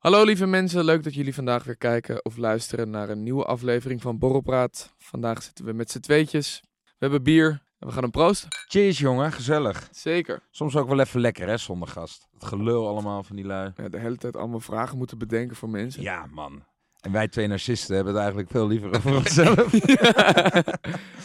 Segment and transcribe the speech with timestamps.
[0.00, 4.02] Hallo lieve mensen, leuk dat jullie vandaag weer kijken of luisteren naar een nieuwe aflevering
[4.02, 4.94] van Borrelpraat.
[4.98, 6.62] Vandaag zitten we met z'n tweetjes.
[6.84, 8.48] We hebben bier en we gaan hem proosten.
[8.68, 9.88] Cheers jongen, gezellig.
[9.92, 10.40] Zeker.
[10.50, 12.28] Soms ook wel even lekker hè, zonder gast.
[12.32, 13.72] Het gelul allemaal van die lui.
[13.76, 16.02] Ja, de hele tijd allemaal vragen moeten bedenken voor mensen.
[16.02, 16.64] Ja man.
[17.00, 19.72] En wij twee narcisten hebben het eigenlijk veel liever over onszelf.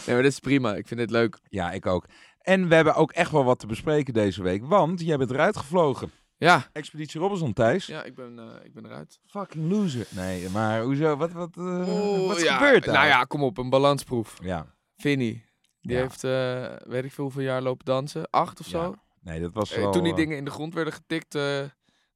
[0.06, 0.74] nee, maar dit is prima.
[0.74, 1.38] Ik vind dit leuk.
[1.48, 2.06] ja, ik ook.
[2.40, 5.56] En we hebben ook echt wel wat te bespreken deze week, want jij bent eruit
[5.56, 6.10] gevlogen.
[6.38, 7.86] Ja, Expeditie Robinson, Thijs.
[7.86, 9.20] ja ik, ben, eh, ik ben eruit.
[9.26, 10.06] Fucking loser.
[10.10, 11.16] Nee, maar hoezo?
[11.16, 12.94] Wat, wat, Oeh, wat is ja, gebeurd daar?
[12.94, 14.38] Nou ja, kom op, een balansproef.
[14.42, 14.74] Ja.
[14.96, 15.44] Vinnie,
[15.80, 16.00] die Ja.
[16.02, 18.30] heeft, eh, weet ik veel hoeveel jaar lopen dansen.
[18.30, 18.94] Acht of zo.
[19.20, 19.92] Nee, dat was wel...
[19.92, 21.32] Toen die dingen in de grond werden getikt,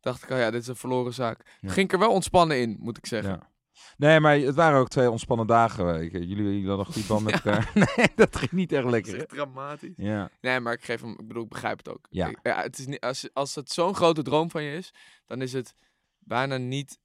[0.01, 1.59] dacht ik, oh ja, dit is een verloren zaak.
[1.61, 3.41] Ging ik er wel ontspannen in, moet ik zeggen.
[3.97, 4.07] Ja.
[4.09, 6.03] Nee, maar het waren ook twee ontspannen dagen.
[6.03, 7.71] Ik- Jullie, jullie hadden een goede band met elkaar.
[7.97, 9.13] Nee, dat ging niet echt Dat lekker.
[9.13, 9.25] is hè?
[9.25, 9.95] echt dramatisch.
[9.97, 10.31] Ja.
[10.41, 12.07] Nee, maar ik geef hem, ik bedoel, ik begrijp het ook.
[12.11, 12.29] Ja.
[12.29, 14.95] Ik- het is niet, als, als het zo'n grote droom van je is,
[15.27, 15.75] dan is het
[16.19, 16.99] bijna niet,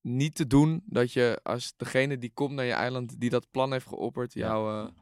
[0.00, 3.72] niet te doen dat je, als degene die komt naar je eiland, die dat plan
[3.72, 4.46] heeft geopperd, Ja.
[4.46, 4.92] jou, eh,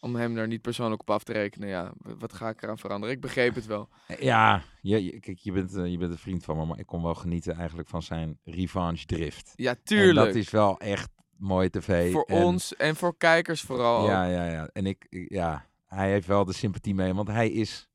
[0.00, 3.14] om hem daar niet persoonlijk op af te rekenen, ja, wat ga ik eraan veranderen?
[3.14, 3.88] Ik begreep het wel.
[4.18, 6.86] Ja, je, je- kijk, je bent, eh, je bent een vriend van me, maar ik
[6.86, 9.52] kon wel genieten eigenlijk van zijn revanche drift.
[9.56, 10.26] Ja, En tuurlijk.
[10.26, 12.12] dat is wel echt mooi tv.
[12.12, 14.06] voor En- ons en voor kijkers vooral.
[14.06, 14.68] Ja, ja, ja.
[14.72, 17.88] En ik, ja, hij heeft wel de sympathie mee, want hij is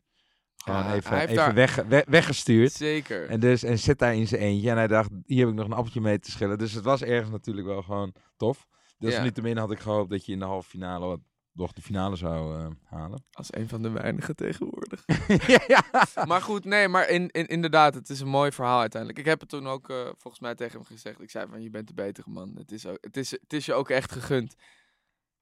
[0.57, 2.71] gewoon Ja, even, even daar- weg, we- weggestuurd.
[2.71, 3.29] Zeker.
[3.29, 4.69] En, dus, en zit daar in zijn eentje.
[4.69, 6.57] En hij dacht, hier heb ik nog een appeltje mee te schillen.
[6.57, 8.67] Dus het was ergens natuurlijk wel gewoon tof.
[8.97, 9.23] Dus Ja.
[9.23, 11.19] niettemin had ik gehoopt dat je in de halve finale, wat,
[11.55, 13.25] toch de finale zou eh, halen.
[13.31, 15.03] Als een van de weinigen tegenwoordig.
[15.67, 15.83] ja,
[16.25, 19.19] maar goed, nee, maar in, in, inderdaad, het is een mooi verhaal uiteindelijk.
[19.21, 21.21] Ik heb het toen ook eh, volgens mij tegen hem gezegd.
[21.21, 22.55] Ik zei van, je bent de betere man.
[22.57, 24.55] Het is, ook, het is, het is je ook echt gegund.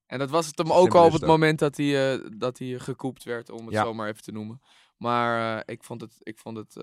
[0.06, 1.30] En dat was het hem ook al op het ook.
[1.30, 3.84] moment dat hij, eh, dat hij gekoept werd, om het Ja.
[3.84, 4.62] zo maar even te noemen.
[4.98, 6.76] Maar ik vond het, ik vond het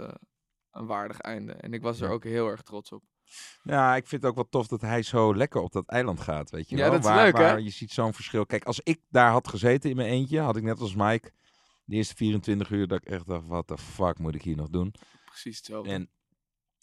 [0.71, 1.53] een waardig einde.
[1.53, 3.03] En ik was er ook heel erg trots op.
[3.63, 6.51] Ja, ik vind het ook wel tof dat hij zo lekker op dat eiland gaat,
[6.51, 6.91] weet je Ja, wel.
[6.91, 7.43] dat is waar, leuk, hè?
[7.43, 8.47] waar Je ziet zo'n verschil.
[8.47, 11.33] Kijk, als ik daar had gezeten in mijn eentje, had ik net als Mike
[11.85, 14.69] de eerste 24 uur dat ik echt dacht, wat de fuck moet ik hier nog
[14.69, 14.95] doen?
[15.25, 15.91] Precies hetzelfde.
[15.93, 16.11] En,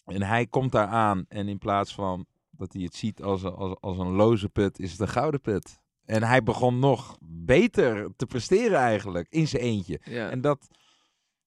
[0.06, 3.54] en hij komt daar aan en in plaats van dat hij het ziet als, een-
[3.56, 5.80] als, als een loze put, is het een gouden put.
[6.06, 10.00] En hij begon nog beter te presteren eigenlijk, in zijn eentje.
[10.04, 10.30] ja.
[10.30, 10.68] En dat,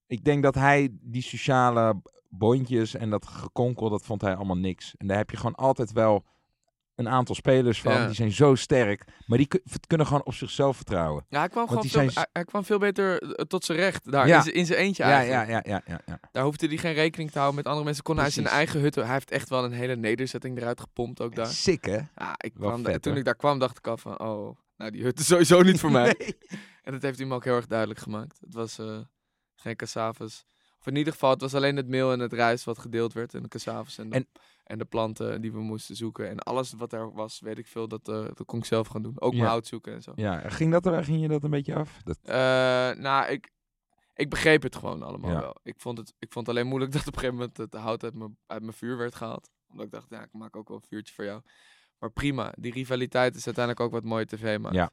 [0.06, 4.94] ik denk dat hij die sociale bondjes en dat gekonkel, dat vond hij allemaal niks.
[4.96, 6.24] En daar heb je gewoon altijd wel
[6.94, 8.06] een aantal spelers van, Ja.
[8.06, 11.24] die zijn zo sterk, maar die kun- kunnen gewoon op zichzelf vertrouwen.
[11.28, 14.26] ja, hij kwam, gewoon veel, zijn- hij, kwam veel beter eh, tot zijn recht daar,
[14.26, 14.44] Ja.
[14.52, 15.50] in zijn- eentje Ja, eigenlijk.
[15.50, 16.20] ja, ja, ja, ja, ja.
[16.32, 18.04] Daar hoefde hij geen rekening te houden met andere mensen.
[18.04, 18.60] Kon hij zijn Precies.
[18.64, 18.94] eigen hut.
[18.94, 21.47] Hij heeft echt wel een hele nederzetting eruit gepompt ook daar.
[21.47, 21.98] Sick, hè?
[22.16, 25.02] Ja, ik kwam vet, toen ik daar kwam, dacht ik al van, oh, nou die
[25.02, 26.14] hut is sowieso niet voor mij.
[26.18, 26.36] Nee.
[26.82, 28.38] En dat heeft hij me ook heel erg duidelijk gemaakt.
[28.41, 28.98] Het was eh,
[29.54, 30.44] geen cassavas.
[30.80, 33.34] Of in ieder geval, het was alleen het meel en het rijst wat gedeeld werd.
[33.34, 34.26] En de cassavas en de, en,
[34.64, 36.28] En- de planten die we moesten zoeken.
[36.28, 39.02] En alles wat er was, weet ik veel, dat, eh, dat kon ik zelf gaan
[39.02, 39.20] doen.
[39.20, 39.38] Ook Ja.
[39.38, 40.12] mijn hout zoeken en zo.
[40.16, 42.00] Ja, ging, dat er, ging je dat een beetje af?
[42.04, 42.34] Dat, Eh,
[43.02, 43.50] nou, ik,
[44.14, 45.41] ik begreep het gewoon allemaal Ja.
[45.41, 45.56] wel.
[45.62, 48.04] Ik vond, het, ik vond het alleen moeilijk dat op een gegeven moment het hout
[48.04, 49.50] uit mijn, uit mijn vuur werd gehaald.
[49.70, 51.41] Omdat ik dacht, ja, ik maak ook wel een vuurtje voor jou.
[51.98, 54.74] Maar prima, die rivaliteit is uiteindelijk ook wat mooie tv maakt.
[54.74, 54.91] Ja.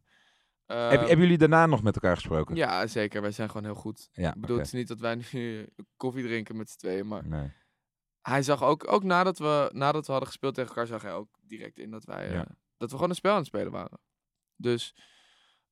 [0.67, 2.55] Heb, hebben jullie daarna nog met elkaar gesproken?
[2.55, 3.21] Ja, zeker.
[3.21, 4.09] Wij zijn gewoon heel goed.
[4.11, 5.67] Ja, Ik bedoel, het is niet dat wij nu
[5.97, 7.07] koffie drinken met z'n tweeën.
[7.07, 7.51] Maar Nee.
[8.21, 11.29] hij zag ook, ook nadat, we, nadat we hadden gespeeld tegen elkaar, zag hij ook
[11.41, 12.41] direct in dat wij, eh,
[12.77, 13.99] dat we gewoon een spel aan het spelen waren.
[14.55, 14.95] Dus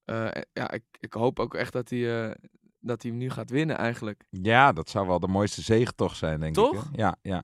[0.03, 2.35] eh, ja, ik, ik hoop ook echt dat hij, eh,
[2.79, 4.27] dat hij hem nu gaat winnen eigenlijk.
[4.29, 6.63] Ja, dat zou wel de mooiste zegentocht zijn, denk ik.
[6.63, 6.89] Toch?
[6.93, 7.43] Ja, ja.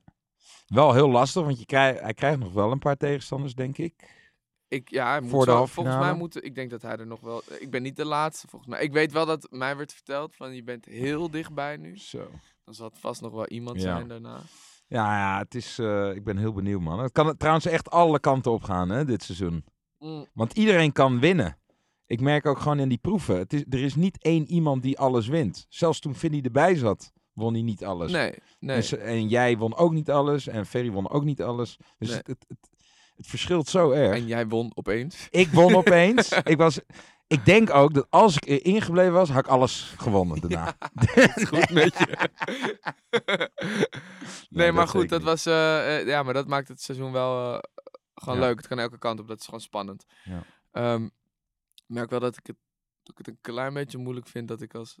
[0.66, 4.20] Wel heel lastig, want je krijgt, hij krijgt nog wel een paar tegenstanders, denk ik.
[4.72, 6.16] Ik, ja, moet Voor de volgens mij finale?
[6.16, 8.82] moet, ik denk dat hij er nog wel, ik ben niet de laatste volgens mij.
[8.82, 11.96] Ik weet wel dat mij werd verteld van je bent heel dichtbij nu.
[11.98, 12.30] Zo.
[12.64, 13.82] Dan zal het vast nog wel iemand Ja.
[13.82, 14.40] zijn daarna.
[14.86, 16.98] Ja, ja het is, eh, ik ben heel benieuwd, man.
[16.98, 19.64] Het kan trouwens echt alle kanten op gaan, hè, dit seizoen.
[19.98, 21.58] Mm, Want iedereen kan winnen.
[22.06, 23.36] Ik merk ook gewoon in die proeven.
[23.38, 25.66] Het is, er is niet één iemand die alles wint.
[25.68, 28.12] Zelfs toen Vinny erbij zat, won hij niet alles.
[28.12, 28.76] Nee, nee.
[28.76, 30.46] Dus, en jij won ook niet alles.
[30.46, 31.76] En Ferry won ook niet alles.
[31.98, 32.16] Dus Nee.
[32.18, 32.58] het, het, het,
[33.22, 34.16] het verschilt zo erg.
[34.16, 35.26] En jij won opeens.
[35.30, 36.28] Ik won opeens.
[36.52, 36.80] ik, was,
[37.26, 40.74] ik denk ook dat als ik erin gebleven was, had ik alles gewonnen daarna.
[41.48, 42.28] Goed met je.
[43.10, 43.48] nee,
[44.48, 45.46] Nee, maar goed, dat was.
[45.46, 47.54] eh, eh, ja, maar dat maakt het seizoen wel.
[47.54, 47.58] eh,
[48.14, 48.44] gewoon Ja.
[48.46, 48.56] leuk.
[48.56, 49.28] Het kan elke kant op.
[49.28, 50.04] Dat is gewoon spannend.
[50.24, 50.42] Ja.
[50.70, 51.10] Ehm, ik
[51.86, 52.56] merk wel dat ik, het,
[53.02, 54.98] dat ik het een klein beetje moeilijk vind dat ik als,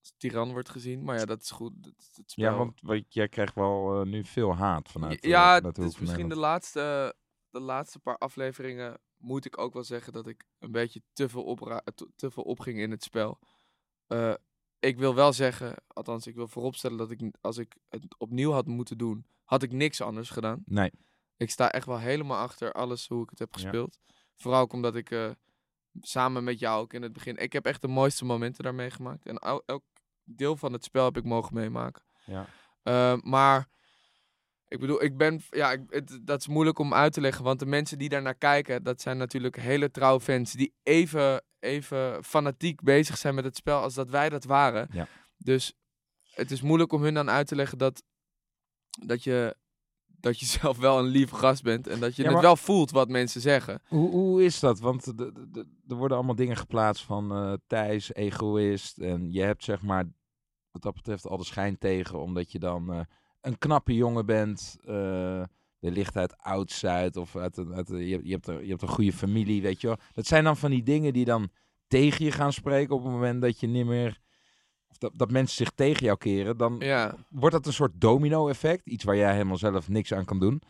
[0.00, 1.04] als tiran word gezien.
[1.04, 1.72] Maar ja, dat is goed.
[1.84, 1.92] Dat,
[2.26, 5.24] Ja, want wat, jij krijgt wel nu veel haat vanuit.
[5.24, 7.14] ja, de het is misschien de laatste,
[7.52, 11.44] de laatste paar afleveringen moet ik ook wel zeggen dat ik een beetje te veel,
[11.44, 13.38] opra- te, te veel opging in het spel.
[14.06, 14.34] Eh,
[14.78, 18.66] ik wil wel zeggen, althans ik wil vooropstellen dat ik als ik het opnieuw had
[18.66, 20.62] moeten doen, had ik niks anders gedaan.
[20.64, 20.90] Nee,
[21.36, 23.60] Ik sta echt wel helemaal achter alles hoe ik het heb Ja.
[23.60, 23.98] gespeeld.
[24.36, 25.30] Vooral ook omdat ik eh,
[26.00, 29.26] samen met jou ook in het begin, ik heb echt de mooiste momenten daarmee gemaakt.
[29.26, 29.84] En el- elk
[30.24, 32.02] deel van het spel heb ik mogen meemaken.
[32.24, 32.46] ja.
[32.84, 33.68] Uh, maar
[34.72, 37.58] ik bedoel, ik ben, ja, ik, het, dat is moeilijk om uit te leggen, want
[37.58, 42.24] de mensen die daar naar kijken, dat zijn natuurlijk hele trouwe fans die even, even
[42.24, 44.88] fanatiek bezig zijn met het spel als dat wij dat waren.
[44.92, 45.08] Ja.
[45.36, 45.72] Dus
[46.34, 48.02] het is moeilijk om hun dan uit te leggen dat,
[49.06, 49.56] dat, je,
[50.06, 52.90] dat je zelf wel een lief gast bent en dat je Ja, het wel voelt
[52.90, 53.82] wat mensen zeggen.
[53.88, 54.80] Hoe, hoe is dat?
[54.80, 55.06] Want
[55.86, 58.98] er worden allemaal dingen geplaatst van eh Thijs, egoïst.
[58.98, 60.04] En je hebt zeg maar,
[60.70, 62.20] wat dat betreft, al de schijn tegen.
[62.20, 63.00] Omdat je dan eh,
[63.42, 64.76] een knappe jongen bent.
[64.84, 65.42] eh
[65.78, 67.16] wellicht uit Oud-Zuid.
[67.16, 69.80] Of uit, een- uit, een- je, je, hebt een, je hebt een goede familie, weet
[69.80, 69.96] je wel.
[70.12, 71.50] Dat zijn dan van die dingen die dan
[71.86, 72.94] tegen je gaan spreken.
[72.94, 74.20] Op het moment dat je niet meer...
[74.88, 76.56] Of dat, dat mensen zich tegen jou keren.
[76.56, 78.86] Dan Ja, wordt dat een soort domino-effect.
[78.86, 80.62] Iets waar jij helemaal zelf niks aan kan doen.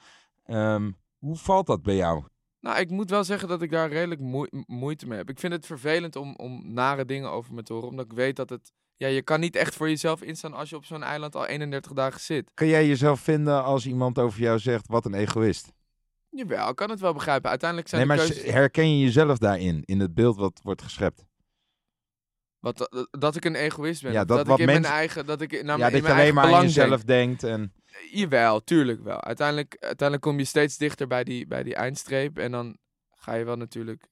[0.45, 2.25] Ehm, hoe valt dat bij jou?
[2.61, 4.21] Nou, ik moet wel zeggen dat ik daar redelijk
[4.67, 5.31] moeite mee heb.
[5.31, 8.37] Ik vind het vervelend om, om nare dingen over me te horen, omdat ik weet
[8.37, 8.73] dat het...
[9.03, 11.93] Ja, je kan niet echt voor jezelf instaan als je op zo'n eiland al 31
[11.93, 12.51] dagen zit.
[12.55, 15.73] Kan jij jezelf vinden als iemand over jou zegt, wat een egoïst?
[16.29, 17.51] Jawel, ik kan het wel begrijpen.
[17.51, 18.51] Uiteindelijk zijn Nee, maar keuzes...
[18.53, 21.25] herken je jezelf daarin, in het beeld wat wordt geschept?
[22.59, 24.13] Wat, dat, dat ik een egoïst ben.
[24.13, 25.27] Ja, dat dat, wat ik in mensen- mijn eigen...
[25.27, 27.41] Dat ik naar ja, mijn, dat je alleen maar aan jezelf denk.
[27.41, 27.73] denkt en...
[28.11, 29.21] Jawel, tuurlijk wel.
[29.23, 32.39] Uiteindelijk, uiteindelijk kom je steeds dichter bij die, bij die eindstreep.
[32.39, 32.79] En dan
[33.15, 34.12] ga je wel natuurlijk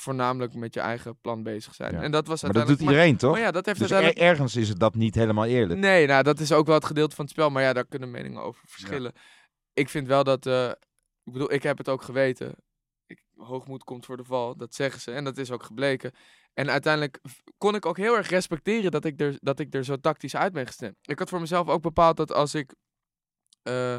[0.00, 1.94] voornamelijk met je eigen plan bezig zijn.
[1.94, 2.02] Ja.
[2.02, 3.32] En dat was Maar dat doet iedereen, toch?
[3.32, 4.28] Maar ja, dat heeft dus uiteindelijk...
[4.30, 5.80] er- ergens is het dat niet helemaal eerlijk.
[5.80, 7.50] Nee, nou, dat is ook wel het gedeelte van het spel.
[7.50, 9.12] Maar ja, daar kunnen meningen over verschillen.
[9.72, 10.46] Ik vind wel dat...
[10.46, 10.68] eh,
[11.24, 12.54] ik bedoel, ik heb het ook geweten.
[13.06, 15.12] Ik, hoogmoed komt voor de val, dat zeggen ze.
[15.12, 16.12] En dat is ook gebleken.
[16.54, 17.20] En uiteindelijk
[17.58, 20.52] kon ik ook heel erg respecteren dat ik er, dat ik er zo tactisch uit
[20.52, 20.96] ben gestemd.
[21.02, 22.74] Ik had voor mezelf ook bepaald dat als ik
[23.62, 23.98] eh,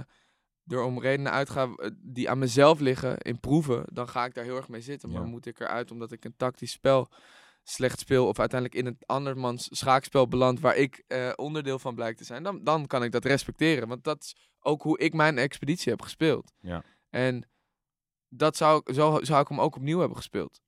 [0.72, 4.44] er om redenen uitga eh, die aan mezelf liggen in proeven, dan ga ik daar
[4.44, 5.10] heel erg mee zitten.
[5.12, 5.28] Maar Ja.
[5.28, 7.10] moet ik eruit omdat ik een tactisch spel
[7.64, 12.18] slecht speel of uiteindelijk in een andermans schaakspel beland waar ik eh, onderdeel van blijkt
[12.18, 13.88] te zijn, dan, dan kan ik dat respecteren.
[13.88, 16.54] Want dat is ook hoe ik mijn expeditie heb gespeeld.
[16.60, 16.84] Ja.
[17.10, 17.50] En
[18.30, 20.62] dat zou, ik- zo zou ik hem ook opnieuw hebben gespeeld.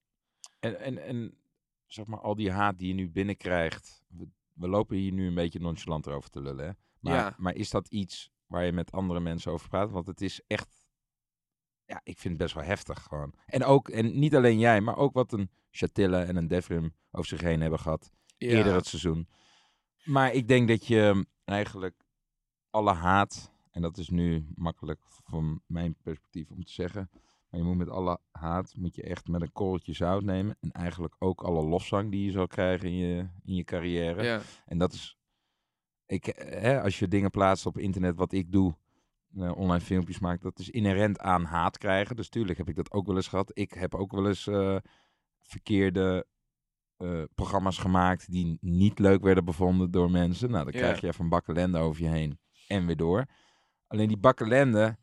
[0.60, 1.38] En, en, en
[1.86, 4.04] zeg maar, al die haat die je nu binnenkrijgt.
[4.08, 6.72] We, we lopen hier nu een beetje nonchalant over te lullen, hè?
[7.00, 7.36] Maar, Ja.
[7.38, 9.92] maar is dat iets waar je met andere mensen over praat?
[9.92, 10.88] Want het is echt...
[11.86, 13.34] Ja, ik vind het best wel heftig gewoon.
[13.46, 17.28] En ook, en niet alleen jij, maar ook wat een Chatilla en een Devrim over
[17.28, 18.12] zich heen hebben gehad.
[18.38, 19.28] eerder het seizoen.
[20.04, 22.06] Maar ik denk dat je eigenlijk
[22.70, 27.10] alle haat, en dat is nu makkelijk van mijn perspectief om te zeggen,
[27.50, 30.58] maar je moet met alle haat, moet je echt met een korreltje zout nemen.
[30.60, 34.24] En eigenlijk ook alle lofzang die je zal krijgen in je, in je carrière.
[34.24, 34.42] Ja.
[34.66, 35.18] En dat is,
[36.14, 38.76] ik, eh, hè, als je dingen plaatst op internet, wat ik doe,
[39.38, 42.16] eh, online filmpjes maak, dat is inherent aan haat krijgen.
[42.16, 43.52] Dus tuurlijk heb ik dat ook wel eens gehad.
[43.54, 44.78] Ik heb ook wel eens eh,
[45.42, 46.26] verkeerde
[47.36, 50.52] programma's gemaakt die niet leuk werden bevonden door mensen.
[50.52, 53.26] Nou, dan krijg je even een bakkelende over je heen en weer door.
[53.88, 54.98] Alleen die bakkelende,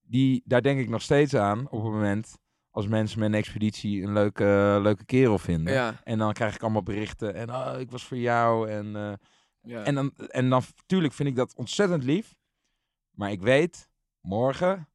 [0.00, 2.38] die, daar denk ik nog steeds aan op het moment
[2.70, 5.72] als mensen met een expeditie een leuke, leuke kerel vinden.
[5.72, 6.00] Ja.
[6.04, 9.18] En dan krijg ik allemaal berichten en oh, ik was voor jou en...
[9.62, 9.84] Ja.
[9.84, 12.34] en dan, en dan, tuurlijk vind ik dat ontzettend lief.
[13.10, 13.88] Maar ik weet,
[14.20, 14.88] morgen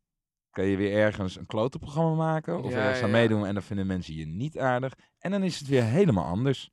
[0.49, 2.63] kan je weer ergens een klote programma maken.
[2.63, 3.15] Of Ja, ergens aan ja.
[3.15, 4.93] meedoen en dan vinden mensen je niet aardig.
[5.19, 6.71] En dan is het weer helemaal anders.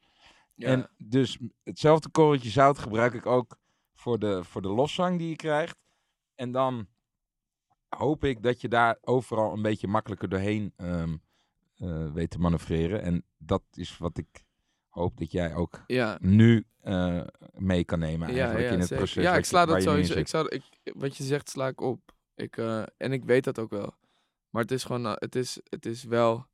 [0.54, 0.68] ja.
[0.68, 3.58] En dus hetzelfde korreltje zout gebruik ik ook
[3.94, 5.76] voor de, voor de loszang die je krijgt.
[6.34, 6.86] En dan
[7.88, 11.16] hoop ik dat je daar overal een beetje makkelijker doorheen ehm,
[11.76, 13.02] eh, weet te manoeuvreren.
[13.02, 14.43] En dat is wat ik
[14.94, 16.18] hoop dat jij ook ja.
[16.20, 17.20] nu eh,
[17.52, 19.04] mee kan nemen Ja, eigenlijk ja, in het zeker.
[19.04, 19.22] proces.
[19.22, 20.18] Ja, ik sla dat sowieso.
[20.18, 20.62] Ik zou, ik,
[20.94, 22.14] wat je zegt, sla ik op.
[22.34, 23.94] Ik, eh, en ik weet dat ook wel.
[24.50, 26.46] Maar het is gewoon, eh, het is, het is wel,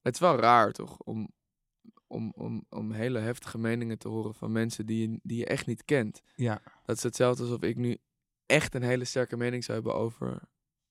[0.00, 0.98] het is wel raar toch?
[0.98, 1.28] Om,
[2.06, 5.66] om, om, om hele heftige meningen te horen van mensen die je, die je echt
[5.66, 6.22] niet kent.
[6.34, 7.98] Ja, Dat is hetzelfde alsof ik nu
[8.46, 10.42] echt een hele sterke mening zou hebben over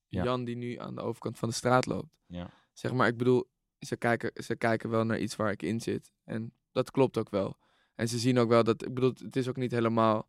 [0.08, 0.24] Ja.
[0.24, 2.18] Jan die nu aan de overkant van de straat loopt.
[2.26, 2.50] ja.
[2.74, 6.12] Zeg maar, ik bedoel, ze kijken, ze kijken wel naar iets waar ik in zit.
[6.24, 7.58] En dat klopt ook wel.
[7.96, 10.28] En ze zien ook wel dat, ik bedoel, het is ook niet helemaal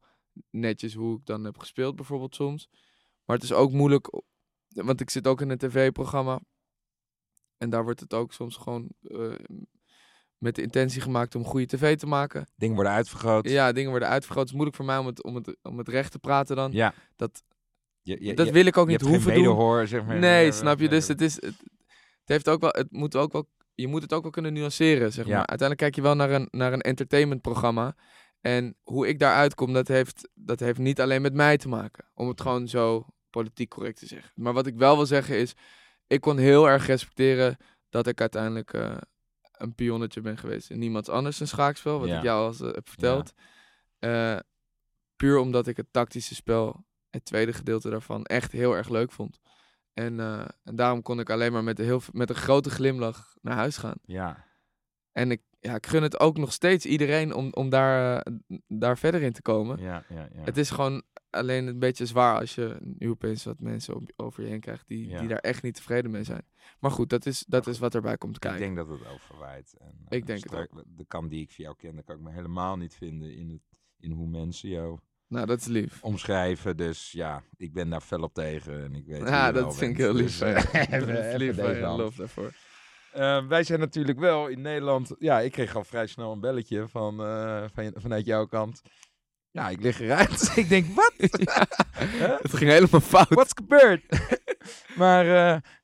[0.51, 2.69] netjes hoe ik dan heb gespeeld bijvoorbeeld soms.
[3.25, 4.23] Maar het is ook moeilijk
[4.75, 6.41] want ik zit ook in een tv-programma.
[7.59, 9.33] En daar wordt het ook soms gewoon eh,
[10.39, 12.47] met de intentie gemaakt om goede tv te maken.
[12.57, 13.49] Dingen worden uitvergroot.
[13.49, 14.43] Ja, dingen worden uitvergroot.
[14.43, 16.73] Het is moeilijk voor mij om het, om het, om het recht te praten dan.
[16.73, 16.95] Ja.
[17.17, 17.43] Dat,
[18.03, 19.43] Je, je, dat wil ik ook niet hoeven doen.
[19.43, 20.19] medehoor, zeg maar.
[20.19, 20.89] Nee, Eh, snap je?
[20.89, 21.41] Dus het is.
[21.43, 21.55] Het
[22.31, 22.71] heeft ook wel.
[22.75, 23.49] Het moet ook wel.
[23.75, 25.31] Je moet het ook wel kunnen nuanceren, zeg Ja.
[25.37, 25.47] maar.
[25.47, 27.97] Uiteindelijk kijk je wel naar een, naar een entertainmentprogramma.
[28.41, 32.05] En hoe ik daaruit kom, dat heeft, dat heeft niet alleen met mij te maken.
[32.15, 34.33] Om het gewoon zo politiek correct te zeggen.
[34.35, 35.53] Maar wat ik wel wil zeggen is,
[36.07, 37.57] ik kon heel erg respecteren
[37.89, 38.97] dat ik uiteindelijk eh,
[39.53, 41.99] een pionnetje ben geweest in niemands anders een schaakspel.
[41.99, 42.17] Wat Ja.
[42.17, 43.33] ik jou al heb verteld.
[43.99, 44.37] Eh,
[45.17, 49.39] puur omdat ik het tactische spel, het tweede gedeelte daarvan, echt heel erg leuk vond.
[49.93, 53.37] En, eh, en daarom kon ik alleen maar met een, heel, met een grote glimlach
[53.43, 53.97] naar huis gaan.
[54.05, 54.45] Ja.
[55.13, 58.33] En ik, ja, ik gun het ook nog steeds iedereen om, om daar, eh,
[58.69, 59.79] daar verder in te komen.
[59.81, 60.43] Ja, ja, ja.
[60.43, 64.49] Het is gewoon alleen een beetje zwaar als je nu opeens wat mensen over je
[64.49, 65.19] heen krijgt die, Ja.
[65.19, 66.43] die daar echt niet tevreden mee zijn.
[66.81, 68.61] Maar goed, dat is, dat is wat erbij komt Ik kijken.
[68.61, 69.75] denk dat het overwaait.
[69.79, 72.23] En, Ik eh, denk het strak- De kant die ik van jou ken, kan ik
[72.23, 73.63] me helemaal niet vinden in, het,
[73.99, 74.99] in hoe mensen jou
[75.31, 76.03] Nou, dat is lief.
[76.03, 76.77] omschrijven.
[76.77, 78.85] Dus ja, ik ben daar fel op tegen.
[78.85, 80.39] En ik weet Ja, dat vind ik heel lief.
[80.39, 80.55] Dus, eh,
[81.01, 81.81] Dat even- lief.
[81.81, 82.53] Lof daarvoor.
[83.13, 85.15] Eh, wij zijn natuurlijk wel in Nederland.
[85.19, 88.83] Ja, ik kreeg al vrij snel een belletje van, eh, van, vanuit jouw kant.
[89.51, 90.53] Ja, ik lig eruit.
[90.57, 91.13] ik denk, wat?
[92.43, 93.29] Het ging helemaal fout.
[93.29, 94.03] What's gebeurd?
[94.97, 95.27] maar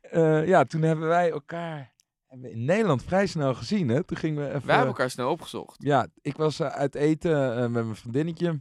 [0.00, 1.95] eh, ja, toen hebben wij elkaar
[2.26, 3.88] hebben in Nederland vrij snel gezien.
[3.88, 4.05] Hè?
[4.05, 4.67] Toen gingen we even.
[4.67, 5.83] Wij hebben elkaar snel opgezocht.
[5.83, 8.61] Ja, ik was uit eten met mijn vriendinnetje.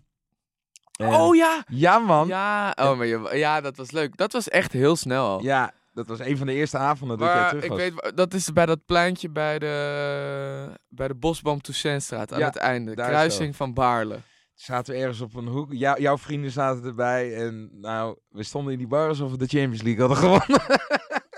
[0.98, 1.64] Oh ja!
[1.68, 2.28] Ja, man.
[2.28, 4.18] Ja, oh, maar je, ja, dat was leuk.
[4.18, 5.42] Dat was echt heel snel al.
[5.44, 7.80] Ja, dat was een van de eerste avonden dat jij terug ik was.
[7.80, 12.56] weet, dat is bij dat pleintje bij de, bij de Bosboom Toussaintstraat aan Ja, het
[12.56, 12.96] einde.
[12.96, 14.20] daar Kruising van Baarle.
[14.54, 15.74] Zaten we ergens op een hoek.
[15.74, 17.36] Jou- jouw vrienden zaten erbij.
[17.36, 20.62] En nou, we stonden in die bar alsof we de Champions League hadden gewonnen.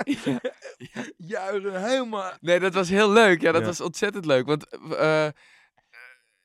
[1.18, 2.32] Juichen helemaal.
[2.42, 3.42] Nee, dat was heel leuk.
[3.42, 3.68] Ja, dat Ja.
[3.68, 4.46] was ontzettend leuk.
[4.46, 5.32] Want eh, eh,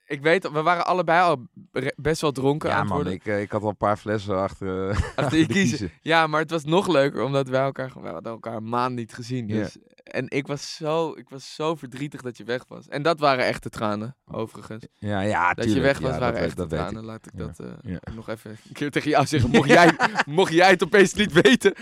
[0.06, 3.12] ik weet, we waren allebei al be- best wel dronken aan Ja, het man, worden.
[3.14, 5.90] ik, eh, ik had al een paar flessen achter, eh, Achter je kiezen.
[6.00, 9.14] Ja, maar het was nog leuker omdat wij elkaar, we hadden elkaar een maand niet
[9.14, 9.46] gezien.
[9.46, 12.88] Dus, En ik was, zo, ik was zo verdrietig dat je weg was.
[12.88, 14.86] En dat waren echte tranen, overigens.
[14.92, 16.68] Ja, ja, Dat je weg was, ja, waren dat, echte ik.
[16.68, 17.04] tranen.
[17.04, 17.46] Laat ik Ja.
[17.46, 17.98] dat eh, Ja.
[18.14, 19.50] nog even een keer tegen jou zeggen.
[19.50, 19.90] Mocht jij,
[20.26, 21.74] mocht jij het opeens niet weten.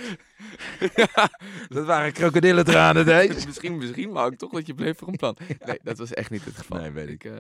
[1.69, 3.29] Dat waren krokodillentranen, nee.
[3.47, 5.37] misschien, misschien wou ik toch dat je bleef voor een plan.
[5.65, 6.79] Nee, dat was echt niet het geval.
[6.81, 7.25] Nee, weet ik.
[7.25, 7.33] Ik,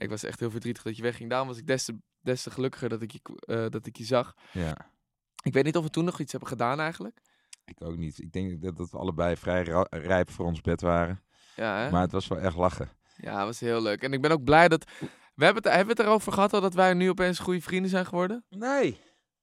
[0.00, 1.30] ik was echt heel verdrietig dat je wegging.
[1.30, 4.04] Daarom was ik des te, des te gelukkiger dat ik, je, eh, dat ik je
[4.04, 4.34] zag.
[4.52, 4.76] Ja,
[5.42, 7.20] Ik weet niet of we toen nog iets hebben gedaan eigenlijk.
[7.64, 8.18] ik ook niet.
[8.18, 11.22] Ik denk dat, dat we allebei vrij rijp voor ons bed waren.
[11.56, 11.90] Ja, hè?
[11.90, 12.88] Maar het was wel echt lachen.
[13.16, 14.02] Ja, was heel leuk.
[14.02, 14.84] En ik ben ook blij dat...
[15.34, 18.06] We hebben het, hebben het erover gehad al dat wij nu opeens goede vrienden zijn
[18.06, 18.44] geworden?
[18.48, 18.90] Nee.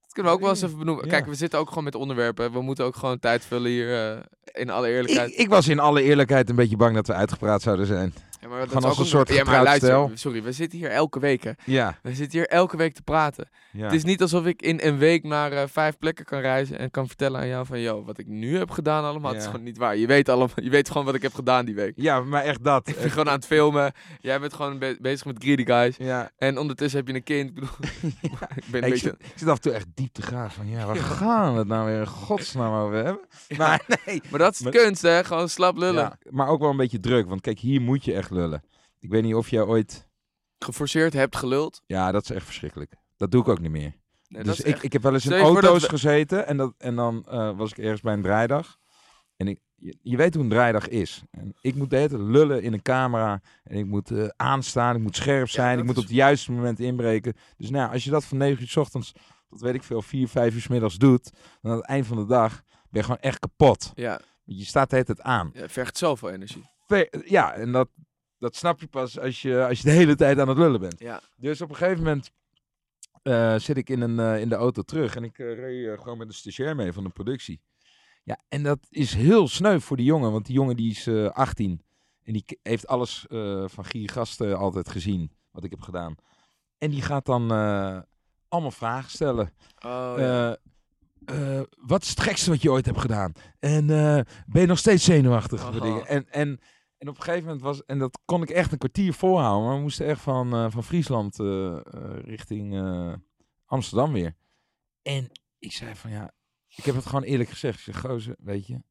[0.01, 1.05] Dat kunnen we ook wel eens even benoemen.
[1.05, 1.11] Ja.
[1.11, 2.51] Kijk, we zitten ook gewoon met onderwerpen.
[2.51, 4.23] We moeten ook gewoon tijd vullen hier, eh,
[4.61, 5.29] in alle eerlijkheid.
[5.31, 8.13] Ik, ik was in alle eerlijkheid een beetje bang dat we uitgepraat zouden zijn.
[8.41, 10.79] Ja, maar dat gewoon is als ook een soort Ja, maar luister, sorry, we zitten
[10.79, 11.51] hier elke week, hè.
[11.65, 11.97] Ja.
[12.01, 13.49] We zitten hier elke week te praten.
[13.71, 13.83] ja.
[13.83, 16.91] Het is niet alsof ik in een week naar eh, vijf plekken kan reizen en
[16.91, 19.63] kan vertellen aan jou van, yo, wat ik nu heb gedaan allemaal, het is gewoon
[19.63, 19.97] niet waar.
[19.97, 21.93] Je weet, allemaal, je weet gewoon wat ik heb gedaan die week.
[21.95, 22.87] ja, maar echt dat.
[22.89, 23.91] Ik ben gewoon aan het filmen.
[24.21, 25.95] Jij bent gewoon be- bezig met Greedy Guys.
[25.97, 26.31] Ja.
[26.37, 27.49] En ondertussen heb je een kind.
[27.49, 27.69] Ik bedoel,
[28.55, 28.97] ik ben een Ik, beetje...
[28.97, 31.59] zit, ik zit af en toe echt diep te gaan van, ja, waar gaan we
[31.59, 33.19] het nou weer in godsnaam over hebben?
[33.57, 34.21] Maar nee.
[34.29, 35.23] Maar dat is Maar- kunst, hè?
[35.23, 36.17] Gewoon slap lullen.
[36.29, 38.63] Maar ook wel een beetje druk, want kijk, hier moet je echt lullen.
[38.99, 40.07] Ik weet niet of jij ooit...
[40.59, 41.81] Geforceerd hebt geluld.
[41.85, 42.93] Ja, dat is echt verschrikkelijk.
[43.17, 43.95] Dat doe ik ook niet meer.
[44.27, 46.95] Nee, dus ik, echt- ik heb wel eens in auto's we- gezeten en, dat, en
[46.95, 48.77] dan eh, was ik ergens bij een draaidag.
[49.35, 51.23] En ik, je, je weet hoe een draaidag is.
[51.31, 53.41] En ik moet de hele tijd lullen in een camera.
[53.63, 56.79] En ik moet eh, aanstaan, ik moet scherp zijn, ik moet op het juiste moment
[56.79, 57.33] inbreken.
[57.57, 59.13] Dus nou, als je dat van 9 uur 's ochtends
[59.49, 61.31] tot weet ik veel, 4, 5 uur 's middags doet,
[61.61, 63.91] dan aan het eind van de dag ben je gewoon echt kapot.
[63.95, 65.49] Ja, je staat de hele tijd aan.
[65.53, 66.63] ja, het vergt zoveel energie.
[67.25, 67.89] Ja, en dat,
[68.39, 70.99] dat snap je pas als je, als je de hele tijd aan het lullen bent.
[70.99, 71.21] Ja.
[71.35, 72.31] Dus op een gegeven moment
[73.23, 76.17] eh, zit ik in, een, eh, in de auto terug en ik eh, reed gewoon
[76.17, 77.61] met een stagiair mee van de productie.
[78.23, 81.29] Ja, en dat is heel sneu voor die jongen, want die jongen die is eh
[81.29, 81.81] 18
[82.23, 83.25] en die heeft alles
[83.65, 86.15] van Gier Gasten altijd gezien, wat ik heb gedaan.
[86.77, 87.51] En die gaat dan
[88.47, 89.53] allemaal vragen stellen.
[89.85, 90.53] Oh,
[91.25, 93.31] eh, wat is het gekste wat je ooit hebt gedaan?
[93.59, 93.87] En
[94.47, 95.81] ben je nog steeds zenuwachtig voor Oh.
[95.81, 96.07] dingen?
[96.07, 96.59] En, en,
[96.97, 99.75] en op een gegeven moment was, en dat kon ik echt een kwartier volhouden, maar
[99.75, 101.83] we moesten echt van, eh, van Friesland eh, eh,
[102.23, 102.81] richting
[103.65, 104.35] Amsterdam weer.
[105.01, 106.33] En ik zei van ja,
[106.75, 107.77] ik heb het gewoon eerlijk gezegd.
[107.77, 108.81] Ik zeg, gozer, weet je,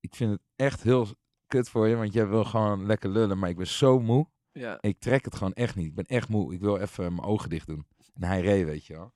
[0.00, 1.06] ik vind het echt heel
[1.46, 4.28] kut voor je, want jij wil gewoon lekker lullen, maar ik ben zo moe.
[4.52, 4.78] ja.
[4.80, 5.86] Ik trek het gewoon echt niet.
[5.86, 6.54] Ik ben echt moe.
[6.54, 7.86] Ik wil even mijn ogen dicht doen.
[8.14, 9.12] En hij reed, weet je wel.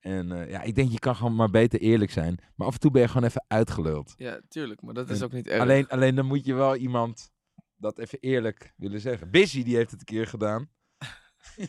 [0.00, 2.38] En eh, ja, ik denk je kan gewoon maar beter eerlijk zijn.
[2.54, 4.14] Maar af en toe ben je gewoon even uitgeluld.
[4.16, 4.82] Ja, tuurlijk.
[4.82, 5.60] Maar dat is ook niet erg.
[5.60, 7.32] Alleen, alleen dan moet je wel iemand
[7.76, 9.30] dat even eerlijk willen zeggen.
[9.30, 10.70] Busy die heeft het een keer gedaan.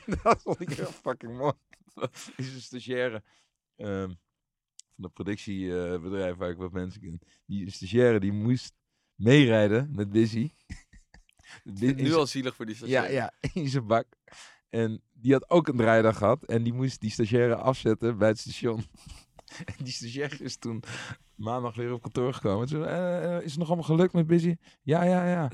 [0.23, 1.53] dat vond ik heel fucking mooi.
[2.37, 3.23] is een stagiaire
[3.75, 4.13] ehm,
[4.95, 7.19] van een productiebedrijf waar ik wat mensen ken.
[7.45, 8.73] Die stagiaire die moest
[9.15, 10.51] meerijden met Busy.
[11.63, 13.11] Het nu al zielig voor die Ja, stagiair.
[13.11, 14.07] ja, in zijn bak.
[14.69, 16.43] En die had ook een draaidag gehad.
[16.43, 18.83] En die moest die stagiaire afzetten bij het station.
[19.77, 20.83] en die stagiaire is toen
[21.35, 22.67] maandag weer op kantoor gekomen.
[22.67, 24.55] Toen, eh, eh, is het nog allemaal gelukt met Busy?
[24.81, 25.49] Ja, ja, ja.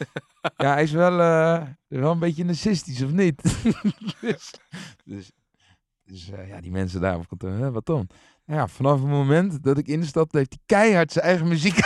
[0.64, 3.42] ja, hij is wel, eh, wel een beetje narcistisch, of niet?
[4.20, 4.50] dus
[5.04, 5.30] dus,
[6.04, 8.08] dus ja, die mensen daar op kantoor, hè, wat dan?
[8.44, 11.76] Nou ja, vanaf het moment dat ik instapte, heeft hij keihard zijn eigen muziek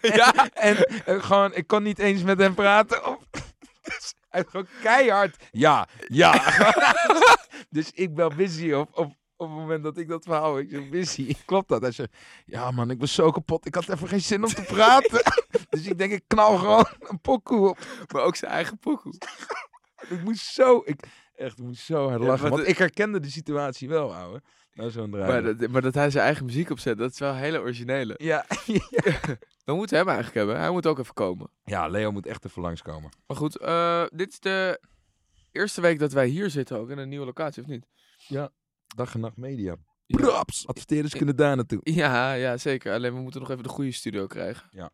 [0.00, 0.48] Ja.
[0.52, 0.76] En
[1.22, 3.15] gewoon, ik kon niet eens met hem praten.
[4.36, 5.36] Hij gewoon keihard.
[5.52, 6.32] Ja, ja.
[7.70, 10.58] dus ik bel Busy op, op, op het moment dat ik dat verhaal.
[10.58, 11.80] Ik zeg, Busy, klopt dat?
[11.82, 12.16] Hij zegt,
[12.46, 13.66] ja man, ik was zo kapot.
[13.66, 15.22] Ik had even geen zin om te praten.
[15.68, 17.78] dus ik denk, ik knal gewoon een pokoe op.
[18.12, 19.14] Maar ook zijn eigen pokoe.
[20.08, 21.00] Ik moest zo, ik,
[21.36, 22.50] echt, ik moest zo hard lachen.
[22.50, 24.42] want de- ik herkende de situatie wel, ouwe.
[24.76, 25.26] Nou, zo'n draai.
[25.42, 28.14] Maar dat, maar dat hij zijn eigen muziek opzet, dat is wel hele originele.
[28.18, 28.44] Ja,
[29.64, 30.58] We moeten hem eigenlijk hebben.
[30.58, 31.50] Hij moet ook even komen.
[31.64, 33.10] ja, Leo moet echt even langskomen.
[33.26, 34.80] Maar goed, eh, dit is de
[35.52, 36.90] eerste week dat wij hier zitten ook.
[36.90, 37.86] In een nieuwe locatie, of niet?
[38.96, 39.76] Dag en nacht media.
[40.06, 40.16] Ja.
[40.18, 40.66] Props!
[40.66, 41.80] Adverteerders kunnen daar naartoe.
[41.82, 42.92] Ja, ja, zeker.
[42.92, 44.68] Alleen we moeten nog even de goede studio krijgen.
[44.70, 44.90] Ja.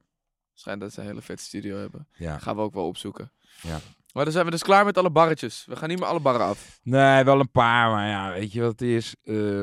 [0.54, 2.08] Schijnt dat ze een hele vette studio hebben.
[2.12, 2.38] Ja.
[2.38, 3.32] Gaan we ook wel opzoeken.
[3.62, 3.80] Ja.
[4.12, 5.64] Maar dan zijn we dus klaar met alle barretjes.
[5.66, 6.80] We gaan niet meer alle barren af.
[6.82, 9.16] Nee, wel een paar, maar ja, weet je wat het is?
[9.22, 9.62] Eh,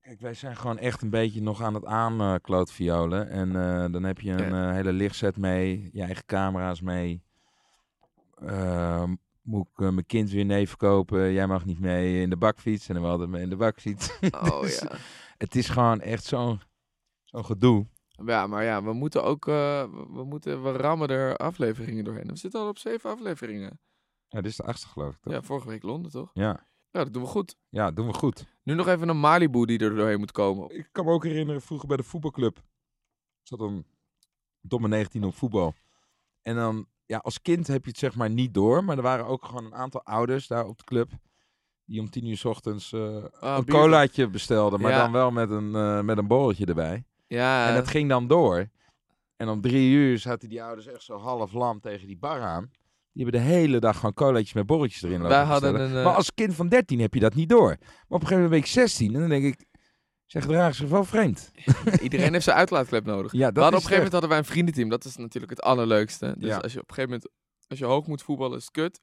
[0.00, 3.30] kijk, wij zijn gewoon echt een beetje nog aan het aankloot violen.
[3.30, 7.22] En eh, dan heb je een eh, hele lichtset mee, je eigen camera's mee.
[8.34, 11.32] Ehm, moet ik mijn kind weer nee verkopen?
[11.32, 12.88] Jij mag niet mee in de bakfiets.
[12.88, 14.18] En dan hadden we in de bakfiets.
[14.30, 14.96] Oh Dus, ja.
[15.36, 16.60] het is gewoon echt zo'n
[17.24, 17.86] zo'n gedoe.
[18.26, 22.26] Ja, maar ja, we moeten ook, eh, we- moeten, we rammen er afleveringen doorheen.
[22.26, 23.80] We zitten al op zeven afleveringen.
[24.28, 25.32] Ja, dit is de achtste geloof ik toch?
[25.32, 26.30] Ja, vorige week Londen toch?
[26.34, 26.66] Ja.
[26.90, 27.56] Ja, dat doen we goed.
[27.68, 28.46] ja, doen we goed.
[28.62, 30.76] Nu nog even een Malibu die er doorheen moet komen.
[30.76, 32.62] Ik kan me ook herinneren, vroeger bij de voetbalclub.
[33.42, 33.84] Zat dan
[34.68, 35.74] tot mijn 19 op voetbal.
[36.42, 38.84] En dan, ja, als kind heb je het zeg maar niet door.
[38.84, 41.10] Maar er waren ook gewoon een aantal ouders daar op de club.
[41.84, 43.00] Die om tien uur 's ochtends eh,
[43.40, 44.80] Ah, een bier- colaatje bestelden.
[44.80, 44.98] Maar Ja.
[45.02, 47.04] dan wel met een, eh, met een borreltje erbij.
[47.34, 48.68] Ja, En dat ging dan door.
[49.36, 52.70] En om drie uur zaten die ouders echt zo half lam tegen die bar aan.
[53.12, 55.92] Die hebben de hele dag gewoon colaatjes met borreltjes erin lopen Wij hadden bestellen.
[55.92, 57.68] een, eh, Maar als kind van 13 heb je dat niet door.
[57.68, 57.76] Maar
[58.08, 59.64] op een gegeven moment ben ik 16 en dan denk ik...
[60.26, 61.50] Zeg, gedragen zich wel vreemd.
[62.02, 63.32] iedereen heeft zijn uitlaatklep nodig.
[63.32, 64.88] Ja, dat op een gegeven moment hadden wij een vriendenteam.
[64.88, 66.34] Dat is natuurlijk het allerleukste.
[66.38, 66.56] Dus Ja.
[66.56, 67.30] als je op een gegeven moment,
[67.68, 69.00] als je hoog moet voetballen, is het kut.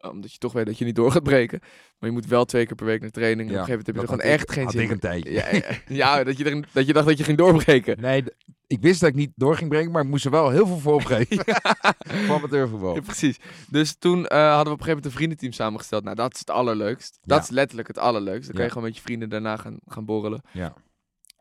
[0.00, 1.58] Omdat je toch weet dat je niet door gaat breken.
[1.98, 3.48] Maar je moet wel twee keer per week naar training.
[3.48, 4.94] En Ja, op een gegeven moment heb je er gewoon echt geen zin ik een
[4.94, 5.00] in.
[5.00, 5.32] tijdje.
[5.32, 5.54] Ja,
[5.88, 8.00] ja, ja, dat, je er, dat je dacht dat je ging doorbreken.
[8.00, 8.24] Nee,
[8.66, 10.78] ik wist dat ik niet door ging breken, maar ik moest er wel heel veel
[10.78, 11.36] voor opgeven.
[12.26, 12.94] Voor amateurvoetbal.
[12.94, 13.36] Ja, precies.
[13.70, 16.04] Dus toen eh, hadden we op een gegeven moment een vriendenteam samengesteld.
[16.04, 17.18] Nou, dat is het allerleukst.
[17.22, 18.46] Dat is letterlijk het allerleukst.
[18.46, 20.42] Dan kan je gewoon met je vrienden daarna gaan, gaan borrelen.
[20.52, 20.74] Ja.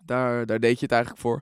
[0.04, 1.42] Daar, daar deed je het eigenlijk voor.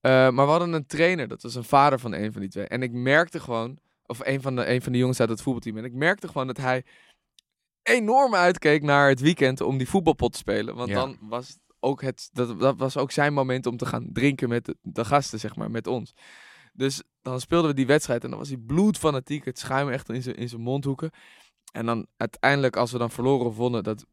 [0.00, 1.28] Eh, maar we hadden een trainer.
[1.28, 2.66] Dat was een vader van een van die twee.
[2.66, 3.78] En ik merkte gewoon...
[4.06, 5.76] Of een van de, een van de jongens uit het voetbalteam.
[5.76, 6.84] En ik merkte gewoon dat hij
[7.82, 10.74] enorm uitkeek naar het weekend om die voetbalpot te spelen.
[10.74, 10.94] Want Ja.
[10.94, 12.28] dan was het ook het...
[12.32, 15.56] Dat, dat was ook zijn moment om te gaan drinken met de, de gasten, zeg
[15.56, 15.70] maar.
[15.70, 16.12] Met ons.
[16.72, 19.44] Dus dan speelden we die wedstrijd en dan was hij bloedfanatiek.
[19.44, 21.10] Het schuim echt in zijn, in zijn mondhoeken.
[21.72, 24.04] En dan uiteindelijk, als we dan verloren of wonnen, dat,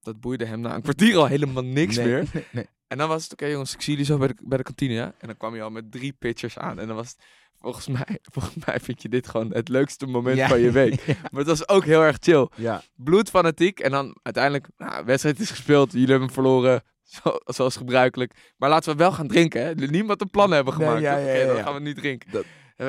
[0.00, 2.28] dat boeide hem na een kwartier al helemaal niks Nee, meer.
[2.32, 2.66] nee, nee.
[2.86, 4.94] En dan was het, oké jongens, ik zie jullie zo bij de, bij de kantine,
[4.94, 5.14] ja?
[5.18, 6.78] En dan kwam hij al met drie pitchers aan.
[6.78, 7.24] En dan was het,
[7.60, 10.48] volgens mij, volgens mij vind je dit gewoon het leukste moment Ja.
[10.48, 11.06] van je week.
[11.30, 12.48] Maar het was ook heel erg chill.
[12.56, 13.80] Ja, Bloedfanatiek.
[13.80, 15.92] En dan uiteindelijk, nou, wedstrijd is gespeeld.
[15.92, 18.52] Jullie hebben hem verloren, zo, zoals gebruikelijk.
[18.56, 19.74] Maar laten we wel gaan drinken, hè?
[19.74, 21.00] Niemand een plan hebben gemaakt.
[21.00, 22.30] ja, dan gaan we niet drinken.
[22.30, 22.44] Dat-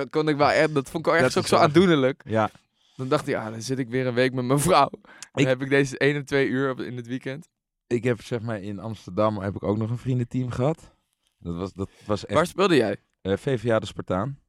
[0.10, 2.22] kon ik wel, echt- dat vond ik wel Dat ook zo aandoenlijk.
[2.26, 2.50] ja.
[2.96, 4.90] Dan dacht ik, ja, dan zit ik weer een week met mijn vrouw.
[4.92, 5.02] Dan
[5.34, 7.48] Ik- heb ik deze 1 en 2 uur op- in het weekend.
[7.88, 10.94] Ik heb zeg maar in Amsterdam heb ik ook nog een vriendenteam gehad.
[11.40, 12.98] Dat was, dat was echt Waar speelde jij?
[13.22, 14.40] eh, VVA de Spartaan.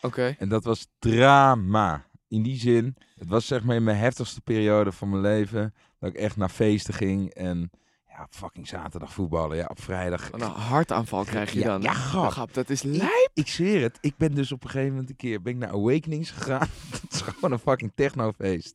[0.00, 0.34] Oké.
[0.38, 2.06] En dat was drama.
[2.28, 5.74] In die zin, het was zeg maar in mijn heftigste periode van mijn leven.
[6.00, 7.30] Dat ik echt naar feesten ging.
[7.34, 7.70] En
[8.08, 9.56] ja, fucking zaterdag voetballen.
[9.56, 10.32] Ja, op vrijdag.
[10.32, 11.82] Een hartaanval krijg je Ja, dan.
[11.82, 12.30] ja, grap.
[12.30, 13.30] Grap, dat is lijp.
[13.34, 13.98] Ik zweer het.
[14.00, 16.68] Ik ben dus op een gegeven moment een keer ben ik naar Awakenings gegaan.
[16.90, 18.74] dat is gewoon een fucking technofeest.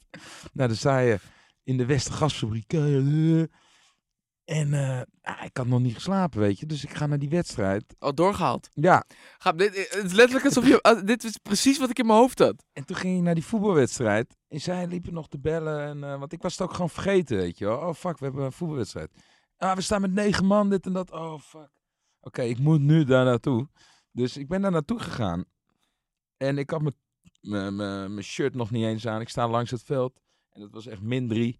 [0.53, 1.19] Nou, dan sta je
[1.63, 2.73] in de Westergasfabriek.
[4.45, 6.65] Eh, En eh, ja, ik had nog niet geslapen, weet je.
[6.65, 7.95] Dus ik ga naar die wedstrijd.
[7.99, 8.69] Al doorgehaald.
[8.73, 9.03] Ja,
[9.37, 10.81] Gaap, dit, het is letterlijk alsof je...
[10.81, 12.63] ah, dit is precies wat ik in mijn hoofd had.
[12.73, 14.37] En toen ging ik naar die voetbalwedstrijd.
[14.47, 15.81] En zij liepen nog te bellen.
[15.85, 17.77] En, eh, want ik was het ook gewoon vergeten, weet je wel.
[17.77, 19.11] Oh, fuck, we hebben een voetbalwedstrijd.
[19.57, 21.11] Ah, we staan met negen man, dit en dat.
[21.11, 21.69] Oh, fuck.
[22.21, 23.67] Oké, ik moet nu daar naartoe.
[24.11, 25.45] Dus ik ben daar naartoe gegaan.
[26.37, 26.95] En ik had mijn-
[27.41, 29.21] mijn mijn- mijn shirt nog niet eens aan.
[29.21, 30.19] Ik sta langs het veld.
[30.49, 31.59] En dat was echt min drie.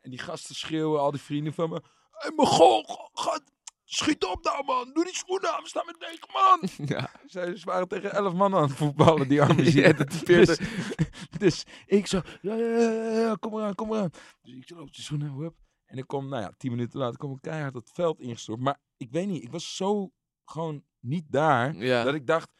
[0.00, 1.82] En die gasten schreeuwen, al die vrienden van me.
[2.22, 3.40] Hey, mijn goal, ga-
[3.84, 4.90] schiet op nou, man.
[4.92, 6.68] Doe die schoenen aan, we staan met negen man.
[6.96, 7.10] Ja.
[7.26, 9.96] Zij ze waren tegen elf man aan het voetballen, die arme zielen.
[9.98, 10.04] Ja,
[10.44, 10.58] dus,
[11.38, 12.78] dus ik zo, ja, ja,
[13.20, 14.10] ja, kom eraan, kom eraan.
[14.42, 15.54] Dus ik zo op de schoenen, hup.
[15.86, 18.60] En ik kom, nou ja, tien minuten later kom ik keihard het veld ingestort.
[18.60, 20.10] Maar ik weet niet, ik was zo
[20.44, 22.04] gewoon niet daar, Ja.
[22.04, 22.50] dat ik dacht,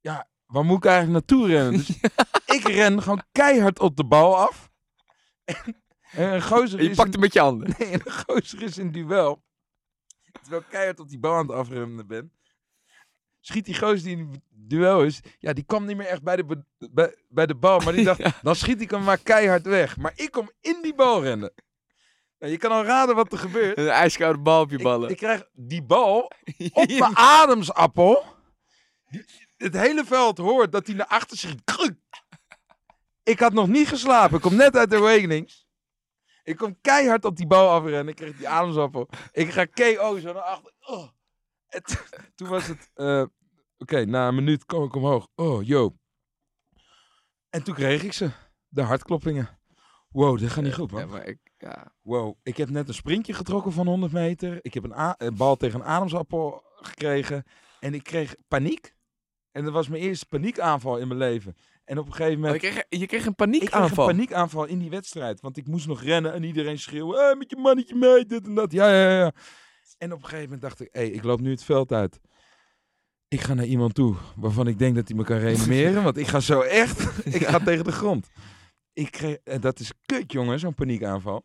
[0.00, 1.72] ja, waar moet ik eigenlijk naartoe rennen?
[1.72, 1.88] Dus
[2.56, 4.70] ik ren gewoon keihard op de bal af.
[5.44, 5.81] En,
[6.12, 7.74] en een gozer En je is pakt hem met je handen.
[7.78, 9.42] Nee, en een gozer is in duel.
[10.32, 12.32] Terwijl ik keihard op die bal aan het afremmen ben.
[13.40, 15.20] Schiet die gozer die in het duel is.
[15.38, 17.80] Ja, die kwam niet meer echt bij de, bij, bij de bal.
[17.80, 19.96] Maar die dacht, dan schiet ik hem maar keihard weg.
[19.96, 21.52] Maar ik kom in die bal rennen.
[22.38, 23.78] Nou, je kan al raden wat er gebeurt.
[23.78, 25.10] Een ijskoude bal op je ballen.
[25.10, 26.32] ik krijg die bal
[26.72, 28.24] op mijn ademsappel.
[29.56, 31.62] Het hele veld hoort dat hij naar achter schiet.
[33.22, 34.36] Ik had nog niet geslapen.
[34.36, 35.61] Ik kom net uit de Awakenings.
[36.42, 38.08] Ik kom keihard op die bal afrennen.
[38.08, 39.08] Ik kreeg die ademsappel.
[39.32, 40.72] Ik ga KO zo naar achter.
[40.80, 41.08] Oh.
[42.34, 42.90] Toen was het...
[42.94, 43.24] eh,
[43.78, 45.28] Oké, na een minuut kwam ik omhoog.
[45.34, 45.96] Oh, yo.
[47.50, 48.30] En toen kreeg ik ze.
[48.68, 49.58] De hartkloppingen.
[50.08, 51.00] Wow, dit gaat niet goed, man.
[51.00, 51.38] Ja, maar ik...
[51.58, 51.92] Ja.
[52.02, 54.58] Wow, ik heb net een sprintje getrokken van 100 meter.
[54.62, 57.44] Ik heb een, een bal tegen een ademsappel gekregen.
[57.80, 58.94] En ik kreeg paniek.
[59.52, 61.56] En dat was mijn eerste paniekaanval in mijn leven.
[61.84, 62.62] En op een gegeven Maar moment...
[62.74, 64.08] je, kreeg, je kreeg een ik kreeg paniekaanval.
[64.08, 65.40] een paniekaanval in die wedstrijd.
[65.40, 67.18] Want ik moest nog rennen en iedereen schreeuwen.
[67.24, 68.72] Hey, met je mannetje mee, dit en dat.
[68.72, 69.32] Ja, ja, ja.
[69.98, 72.20] En op een gegeven moment dacht ik, hey, ik loop nu het veld uit.
[73.28, 76.02] Ik ga naar iemand toe waarvan ik denk dat hij me kan reanimeren.
[76.02, 77.00] want ik ga zo echt,
[77.36, 78.28] ik ga tegen de grond.
[78.92, 81.44] Ik kreeg, dat is kut, jongen, zo'n paniekaanval.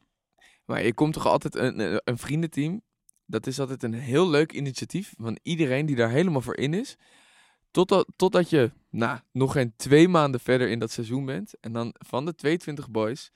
[0.66, 2.82] Maar je komt toch altijd een- een vriendenteam.
[3.26, 6.96] Dat is altijd een heel leuk initiatief van iedereen die daar helemaal voor in is.
[7.72, 11.54] Totdat, totdat je nou, nog geen twee maanden verder in dat seizoen bent.
[11.60, 13.32] En dan van de 22 boys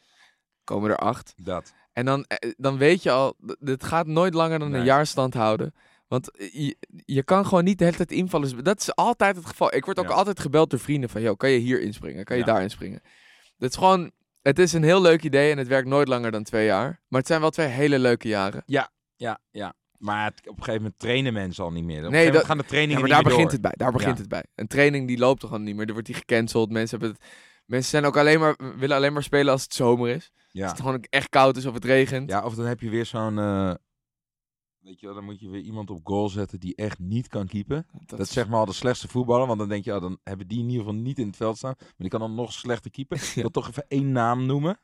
[0.64, 1.34] komen er acht.
[1.36, 1.74] Dat.
[1.94, 4.80] En dan, eh, dan weet je al, dit gaat nooit langer dan Nee.
[4.80, 5.74] een jaar stand houden.
[6.08, 8.64] Want je, je kan gewoon niet de hele tijd invallen.
[8.64, 9.76] Dat is altijd het geval.
[9.76, 10.14] Ik word ook Ja.
[10.16, 12.24] altijd gebeld door vrienden van, joh, kan je hier inspringen?
[12.26, 12.54] Kan je Ja.
[12.54, 13.02] daar inspringen?
[13.58, 16.44] Dat is gewoon, het is een heel leuk idee en het werkt nooit langer dan
[16.44, 17.02] twee jaar.
[17.08, 18.64] Maar het zijn wel twee hele leuke jaren.
[18.66, 18.92] Ja,
[19.52, 19.74] ja.
[20.02, 22.06] Maar het- op een gegeven moment trainen mensen al niet meer.
[22.06, 23.52] Op Nee, dat- gaan de Ja, trainingen maar niet daar begint door.
[23.52, 23.74] het bij.
[23.76, 24.20] Daar begint Ja.
[24.22, 24.44] het bij.
[24.56, 25.86] Een training die loopt toch gewoon niet meer.
[25.86, 26.72] Er wordt die gecanceld.
[26.72, 27.32] Mensen, hebben het,
[27.66, 30.32] mensen zijn ook alleen maar, willen alleen maar spelen als het zomer is.
[30.36, 30.68] Als Ja.
[30.68, 32.30] het gewoon echt koud is of het regent.
[32.30, 33.40] ja, of dan heb je weer zo'n...
[33.40, 33.74] eh,
[34.80, 37.48] weet je wel, dan moet je weer iemand op goal zetten die echt niet kan
[37.48, 37.86] keepen.
[38.06, 39.48] Dat, is zeg maar al de slechtste voetballer.
[39.48, 41.58] Want dan denk je, oh, dan hebben die in ieder geval niet in het veld
[41.58, 41.74] staan.
[41.78, 43.18] Maar die kan dan nog slechter keeper.
[43.36, 44.80] Ik wil toch even één naam noemen.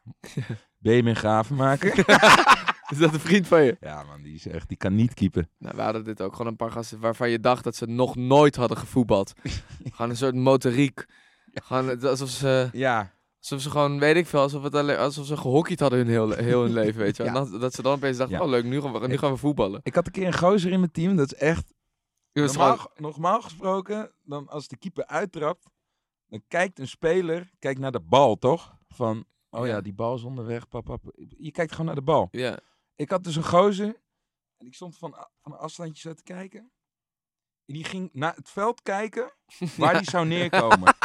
[0.78, 1.94] Benjamin Gravenmaker.
[2.92, 3.78] Is dat een vriend van je?
[3.80, 5.50] ja man, die, is echt, die kan niet keepen.
[5.58, 8.16] Nou, we hadden dit ook gewoon een paar gasten waarvan je dacht dat ze nog
[8.16, 9.34] nooit hadden gevoetbald.
[9.94, 11.06] gewoon een soort motoriek.
[11.54, 15.38] Gewoon alsof ze, Ja, alsof ze gewoon, weet ik veel, alsof, het alleen, alsof ze
[15.38, 17.34] gehockeyd hadden hun heel, heel hun leven, weet je wel.
[17.34, 17.40] Ja.
[17.40, 18.44] En dat, dat ze dan opeens dachten, Ja.
[18.44, 19.80] oh leuk, nu gaan, we, nu gaan we voetballen.
[19.84, 21.16] ik had een keer een gozer in mijn team.
[21.16, 21.74] Dat is echt
[22.34, 25.66] normaal, gewoon- normaal gesproken, dan als de keeper uittrapt,
[26.28, 28.76] dan kijkt een speler kijkt naar de bal, toch?
[28.90, 29.82] Van, oh ja, Ja.
[29.82, 30.98] die bal is onderweg, papa.
[31.38, 32.28] Je kijkt gewoon naar de bal.
[32.32, 32.60] ja.
[32.98, 34.02] Ik had dus een gozer
[34.58, 36.60] en ik stond van, van een afstandje zo te kijken.
[37.66, 39.34] En die ging naar het veld kijken
[39.78, 40.96] waar die zou neerkomen.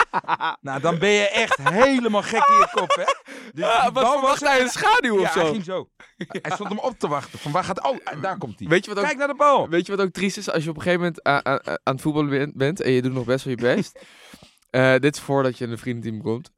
[0.61, 3.05] nou, dan ben je echt helemaal gek in je kop, hè?
[3.53, 5.51] Dus Ah, verwacht hij, een schaduw ja, of hij zo?
[5.53, 5.89] ging zo.
[6.17, 7.39] Hij stond hem op te wachten.
[7.39, 7.83] Van waar gaat...
[7.85, 8.69] Oh, en daar komt hij.
[8.69, 9.69] Weet je, wat ook, Kijk naar de bal.
[9.69, 10.51] weet je wat ook triest is?
[10.51, 12.91] Als je op een gegeven moment a- a- a- aan het voetballen bent- bent en
[12.93, 13.99] je doet nog best wel je best.
[14.71, 16.53] Eh, dit is voordat je in een vriendenteam komt.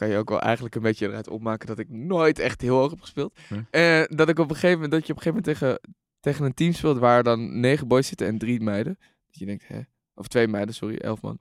[0.00, 2.90] Kan je ook wel eigenlijk een beetje eruit opmaken dat ik nooit echt heel hoog
[2.90, 3.38] heb gespeeld.
[3.48, 3.62] Hm.
[3.70, 6.44] Eh, dat ik op een gegeven moment, dat je op een gegeven moment tegen, tegen
[6.44, 8.98] een team speelt waar dan negen boys zitten en drie meiden.
[9.26, 9.80] Dat je denkt, hè?
[10.14, 11.38] Of twee meiden, sorry, elf man.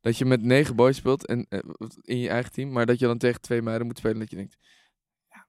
[0.00, 1.60] Dat je met negen boys speelt en, eh,
[2.02, 4.18] in je eigen team, maar dat je dan tegen twee meiden moet spelen.
[4.18, 4.56] Dat je denkt,
[5.28, 5.46] ja,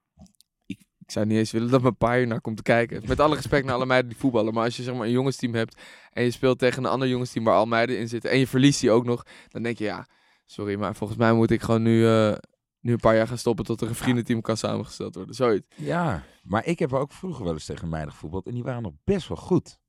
[0.66, 3.04] ik, ik zou niet eens willen dat mijn pa hier naar komt te kijken.
[3.08, 4.54] Met alle respect naar alle meiden die voetballen.
[4.54, 7.46] Maar als je zeg maar een jongensteam hebt en je speelt tegen een ander jongensteam
[7.46, 10.08] waar al meiden in zitten en je verliest die ook nog, dan denk je, ja,
[10.48, 12.36] sorry, maar volgens mij moet ik gewoon nu, eh,
[12.80, 15.36] nu een paar jaar gaan stoppen tot er een vriendenteam kan samengesteld worden.
[15.36, 15.68] Zoiets.
[15.76, 18.94] Ja, maar ik heb ook vroeger wel eens tegen meiden gevoetbald en die waren nog
[19.04, 19.80] best wel goed.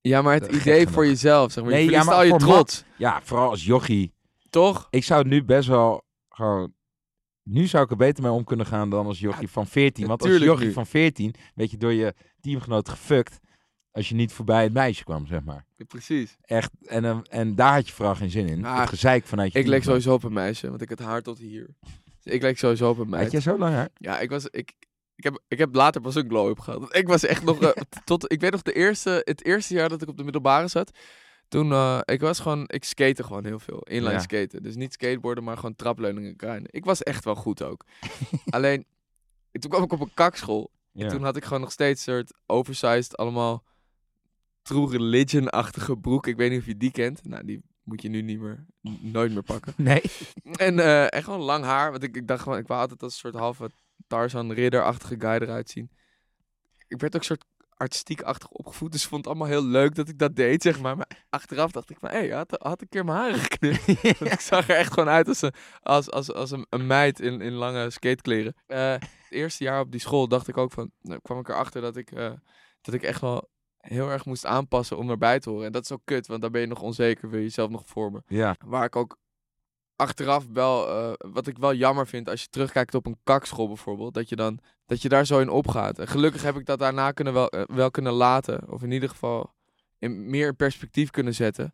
[0.00, 1.72] Ja, maar het idee voor jezelf, zeg maar.
[1.72, 4.14] Nee, je ja, verliest maar al je trots, Ja, vooral als jochie.
[4.50, 4.86] toch?
[4.90, 6.74] Ik zou nu best wel gewoon...
[7.42, 10.06] nu zou ik er beter mee om kunnen gaan dan als jochie van 14.
[10.06, 10.72] Want als jochie nu.
[10.72, 13.38] van 14 weet je door je teamgenoot gefukt
[13.92, 15.64] als je niet voorbij het meisje kwam, zeg maar.
[15.76, 16.36] Ja, precies.
[16.40, 18.64] Echt, en, eh, en daar had je vooral geen zin in.
[18.64, 21.22] Ah, het gezeik vanuit je Ik leek sowieso op een meisje, want ik had haar
[21.22, 21.68] tot hier.
[22.22, 23.30] Dus ik leek sowieso op een Had meisje.
[23.30, 23.88] jij zo lang haar?
[23.94, 24.46] Ja, ik was.
[24.46, 24.72] Ik,
[25.16, 26.96] ik, heb, ik heb later pas een glow-up gehad.
[26.96, 27.62] Ik was echt nog.
[27.62, 30.68] eh, tot, ik weet nog de eerste, het eerste jaar dat ik op de middelbare
[30.68, 30.90] zat.
[31.48, 33.78] Toen, eh, ik was gewoon, ik skate gewoon heel veel.
[33.80, 34.18] Inline Ja.
[34.18, 34.62] skaten.
[34.62, 36.68] Dus niet skateboarden, maar gewoon trapleuningen kruinen.
[36.72, 37.84] Ik was echt wel goed ook.
[38.50, 38.86] Alleen,
[39.50, 40.70] toen kwam ik op een kakschool.
[40.92, 41.04] Ja.
[41.04, 43.64] En toen had ik gewoon nog steeds soort oversized, allemaal
[44.62, 46.26] true religion-achtige broek.
[46.26, 47.24] Ik weet niet of je die kent.
[47.24, 48.66] Nou, die moet je nu niet meer,
[49.00, 49.74] nooit meer pakken.
[49.90, 50.02] Nee.
[50.52, 51.90] En, eh, en gewoon lang haar.
[51.90, 53.70] Want ik, ik dacht gewoon, ik wou altijd als een soort halve
[54.06, 55.90] Tarzan ridder-achtige guy eruit zien.
[56.88, 57.44] Ik werd ook een soort
[57.80, 58.92] artistiek-achtig opgevoed.
[58.92, 60.96] Dus ik vond het allemaal heel leuk dat ik dat deed, zeg maar.
[60.96, 63.86] Maar achteraf dacht ik van, hé, hey, had, had een keer mijn haren geknipt.
[64.18, 67.20] Want ik zag er echt gewoon uit als een, als, als, als een, een meid
[67.20, 68.54] in, in lange skatekleren.
[68.66, 71.80] Eh, het eerste jaar op die school dacht ik ook van, nou, kwam ik erachter
[71.80, 72.32] dat ik, eh,
[72.80, 73.48] dat ik echt wel
[73.80, 75.66] heel erg moest aanpassen om erbij te horen.
[75.66, 77.82] En dat is ook kut, want dan ben je nog onzeker, wil je jezelf nog
[77.86, 78.22] vormen.
[78.26, 78.56] Ja.
[78.64, 79.16] Waar ik ook
[79.96, 84.14] achteraf wel, eh, wat ik wel jammer vind als je terugkijkt op een kakschool bijvoorbeeld,
[84.14, 85.98] dat je dan, dat je daar zo in opgaat.
[85.98, 89.08] En gelukkig heb ik dat daarna kunnen wel, eh, wel kunnen laten, of in ieder
[89.08, 89.54] geval
[89.98, 91.72] in, meer in perspectief kunnen zetten.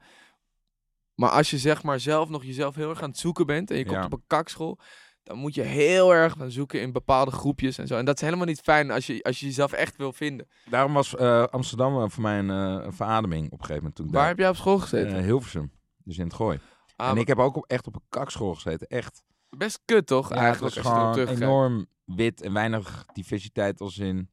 [1.15, 3.77] Maar als je zeg maar zelf nog jezelf heel erg aan het zoeken bent en
[3.77, 4.05] je komt Ja.
[4.05, 4.79] op een kakschool,
[5.27, 7.97] dan moet je heel erg gaan zoeken in bepaalde groepjes en zo.
[7.97, 10.49] En dat is helemaal niet fijn als je, als je jezelf echt wil vinden.
[10.71, 13.95] Daarom was eh, Amsterdam voor mij een, eh, een verademing op een gegeven moment.
[13.95, 15.17] Toen Waar daar- heb jij op school gezeten?
[15.17, 15.73] Eh, Hilversum.
[16.05, 16.61] Dus in het gooi.
[16.97, 18.87] Ah, en ik heb ook op, echt op een kakschool gezeten.
[18.87, 19.25] Echt.
[19.51, 20.29] best kut toch?
[20.29, 24.31] Ja, eigenlijk, het was gewoon enorm wit en weinig diversiteit als in.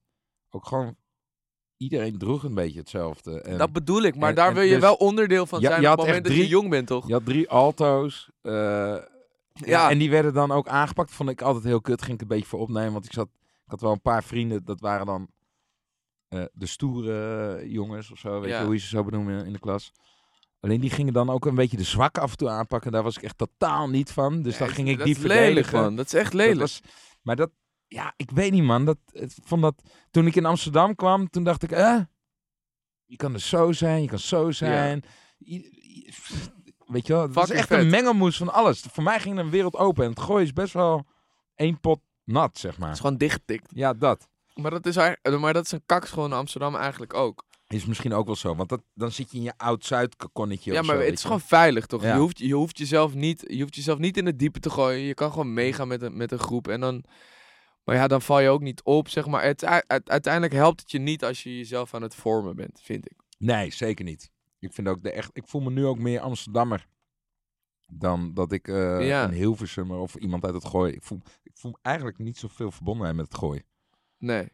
[0.49, 0.95] Ook gewoon.
[1.77, 3.41] Iedereen droeg een beetje hetzelfde.
[3.41, 5.79] En Dat bedoel ik, maar en- daar wil je dus- wel onderdeel van Ja, zijn
[5.79, 7.07] op het moment echt dat je drie- jong bent, toch?
[7.07, 8.29] Je had drie alto's.
[9.53, 9.67] Ja.
[9.67, 9.89] Ja.
[9.89, 11.11] En die werden dan ook aangepakt.
[11.11, 12.01] Vond ik altijd heel kut.
[12.01, 12.93] Ging ik een beetje voor opnemen.
[12.93, 14.63] Want ik, zat, ik had wel een paar vrienden.
[14.65, 15.27] Dat waren dan
[16.27, 18.39] eh, de stoere jongens of zo.
[18.39, 18.59] Weet Ja.
[18.59, 19.91] je hoe je ze zo benoemen in de klas.
[20.59, 22.91] Alleen die gingen dan ook een beetje de zwakke af en toe aanpakken.
[22.91, 24.41] Daar was ik echt totaal niet van.
[24.41, 25.79] Dus dan ging ik dat die is lelijk, verdedigen.
[25.81, 25.95] man.
[25.95, 26.59] Dat is echt Dat lelijk.
[26.59, 26.81] was,
[27.21, 27.51] maar dat,
[27.87, 28.85] ja, ik weet niet, man.
[28.85, 28.97] Dat,
[29.43, 31.99] vond dat, toen ik in Amsterdam kwam, toen dacht ik, eh,
[33.05, 35.03] je kan er zo zijn, je kan zo zijn.
[35.39, 36.11] I- I-
[36.87, 37.79] weet je wel, het is Fucking echt vet.
[37.79, 38.81] een mengelmoes van alles.
[38.91, 41.05] Voor mij ging een wereld open en het gooien is best wel
[41.55, 42.91] één pot nat, zeg Het maar.
[42.91, 43.71] is gewoon dichtgetikt.
[43.73, 47.43] Ja, dat Maar dat is, eigenlijk- maar dat is een kakschool in Amsterdam eigenlijk ook.
[47.67, 50.95] is misschien ook wel zo, want dat, dan zit je in je oud-Zuid-kokonnetje Ja, maar
[50.95, 51.25] zo, het is je.
[51.25, 52.01] gewoon veilig, toch?
[52.01, 52.13] Ja.
[52.13, 54.99] Je, hoeft, je, hoeft jezelf niet, je hoeft jezelf niet in het diepe te gooien.
[55.01, 56.67] Je kan gewoon meegaan met een, met een groep.
[56.67, 57.03] En dan,
[57.83, 59.43] maar ja, dan val je ook niet op, zeg maar.
[59.43, 59.65] Het,
[60.05, 63.17] uiteindelijk helpt het je niet als je jezelf aan het vormen bent, vind ik.
[63.37, 64.31] Nee, zeker niet.
[64.63, 65.29] Ik vind ook de echt.
[65.33, 66.87] Ik voel me nu ook meer Amsterdammer
[67.87, 69.23] dan dat ik eh Ja.
[69.23, 70.93] een Hilversummer of iemand uit het gooi.
[70.93, 73.61] Ik voel, ik voel eigenlijk niet zoveel verbondenheid met het gooi.
[74.17, 74.51] Nee.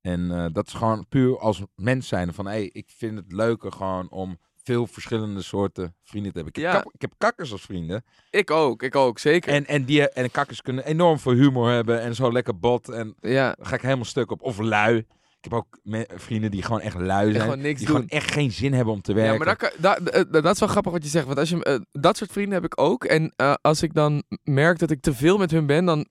[0.00, 3.32] En eh, dat is gewoon puur als mens zijn van, hé, hey, ik vind het
[3.32, 6.54] leuker gewoon om veel verschillende soorten vrienden te hebben.
[6.62, 6.90] Ik heb, Ja.
[6.92, 8.04] ik heb kakkers als vrienden.
[8.30, 9.52] Ik ook, ik ook, zeker.
[9.52, 12.88] En, en, die, en kakkers kunnen enorm veel humor hebben en zo lekker bot.
[12.88, 14.42] En ja, daar ga ik helemaal stuk op.
[14.42, 15.06] Of lui.
[15.44, 15.78] Ik heb ook
[16.20, 17.42] vrienden die gewoon echt lui zijn.
[17.42, 17.96] gewoon niks die doen.
[17.96, 19.32] gewoon echt geen zin hebben om te werken.
[19.32, 21.26] Ja, maar dat, kan- da- eh, dat is wel grappig wat je zegt.
[21.26, 23.04] Want als je, eh, dat soort vrienden heb ik ook.
[23.04, 26.06] En eh, als ik dan merk dat ik te veel met hun ben, dan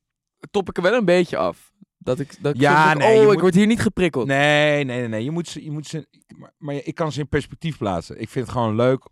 [0.51, 1.71] top ik er wel een beetje af.
[1.97, 4.27] Dat ik, dat Ja, nee, oh, ik moet- word hier niet geprikkeld.
[4.27, 5.23] Nee, nee, nee, nee.
[5.23, 8.21] Je moet ze, je moet ze, maar, maar ik kan ze in perspectief plaatsen.
[8.21, 9.05] Ik vind het gewoon leuk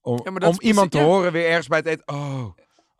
[0.00, 1.04] om, Ja, dat om iemand te ja.
[1.04, 2.08] horen weer ergens bij het eten.
[2.08, 2.44] Oh,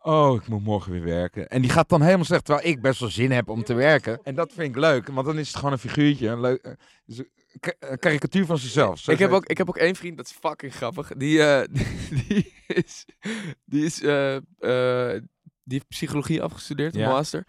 [0.01, 1.47] oh, ik moet morgen weer werken.
[1.47, 4.19] En die gaat dan helemaal slecht, terwijl ik best wel zin heb om te werken.
[4.23, 6.27] En dat vind ik leuk, want dan is het gewoon een figuurtje.
[6.27, 9.07] Een, leuk, eh, een karikatuur van zichzelf.
[9.07, 11.11] Ik heb, ook, ik heb ook één vriend, dat is fucking grappig.
[11.17, 11.67] Die, eh,
[12.27, 13.05] die, is,
[13.65, 14.37] die, is eh,
[15.63, 17.09] die heeft psychologie afgestudeerd, Ja.
[17.09, 17.47] master.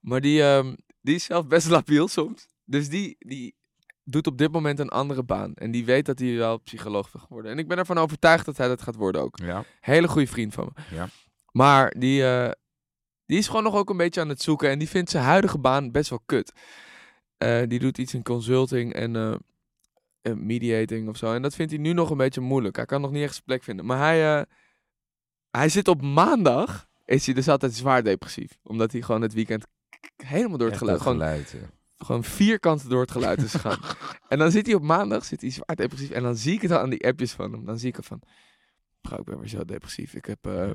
[0.00, 2.48] Maar die, ehm, die is zelf best labiel soms.
[2.64, 3.54] Dus die, die
[4.04, 5.54] doet op dit moment een andere baan.
[5.54, 7.50] En die weet dat hij wel psycholoog wil worden.
[7.50, 9.38] En ik ben ervan overtuigd dat hij dat gaat worden ook.
[9.42, 10.96] Ja, Hele goede vriend van me.
[10.96, 11.08] Ja.
[11.52, 12.50] Maar die, eh,
[13.26, 14.70] die is gewoon nog ook een beetje aan het zoeken.
[14.70, 16.52] En die vindt zijn huidige baan best wel kut.
[17.42, 19.34] Eh, die doet iets in consulting en eh,
[20.20, 21.34] eh, mediating of zo.
[21.34, 22.76] En dat vindt hij nu nog een beetje moeilijk.
[22.76, 23.86] Hij kan nog niet echt zijn plek vinden.
[23.86, 24.46] Maar hij,
[25.50, 26.88] hij zit op maandag.
[27.04, 28.58] Is hij dus altijd zwaar depressief.
[28.62, 29.66] Omdat hij gewoon het weekend
[30.16, 31.00] helemaal door het geluid.
[31.00, 31.68] Gewoon, geluid, ja.
[31.98, 33.78] gewoon vierkant door het geluid is gegaan.
[34.28, 36.10] en dan zit hij op maandag, zit hij zwaar depressief.
[36.10, 37.64] En dan zie ik het al aan die appjes van hem.
[37.64, 38.22] Dan zie ik er van,
[39.18, 40.14] ik ben weer zo depressief.
[40.14, 40.74] Ik heb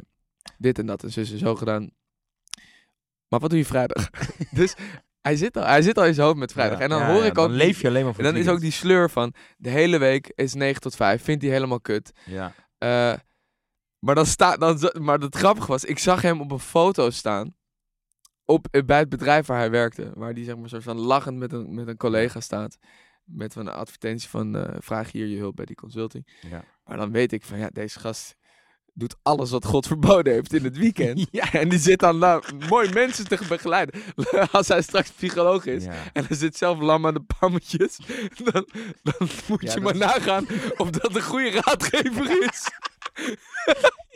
[0.58, 1.90] dit en dat en zus en zo gedaan.
[3.28, 4.10] Maar wat doe je vrijdag?
[4.60, 4.76] dus
[5.22, 6.78] hij zit, al, hij zit al in zijn hoofd met vrijdag.
[6.78, 7.48] Ja, en dan ja, hoor ik ook...
[7.48, 9.98] Dan leef je alleen maar voor en dan is ook die sleur van, de hele
[9.98, 11.24] week is 9 tot 5.
[11.24, 12.12] Vindt hij helemaal kut.
[12.26, 12.54] Ja.
[12.78, 13.14] Eh,
[14.00, 17.56] maar, dan staat, dan, maar het grappige was, ik zag hem op een foto staan.
[18.46, 20.12] op, eh, bij het bedrijf waar hij werkte.
[20.14, 22.78] Waar hij zeg maar soort van lachend met een, met een collega staat.
[23.24, 26.28] Met een advertentie van eh, vraag hier je hulp bij die consulting.
[26.42, 26.64] Ja.
[26.84, 28.36] Maar dan weet ik van ja, deze gast
[28.98, 31.26] doet alles wat God verboden heeft in het weekend.
[31.32, 31.54] Ja.
[31.54, 34.02] En die zit dan nou, mooi mensen te begeleiden.
[34.52, 35.84] Als hij straks psycholoog is.
[35.84, 35.94] Ja.
[36.14, 37.98] En hij zit zelf lam aan de pammetjes.
[38.44, 38.68] Dan,
[39.04, 40.46] dan moet Ja, je maar is- nagaan
[40.78, 42.68] of dat een goede raadgever is.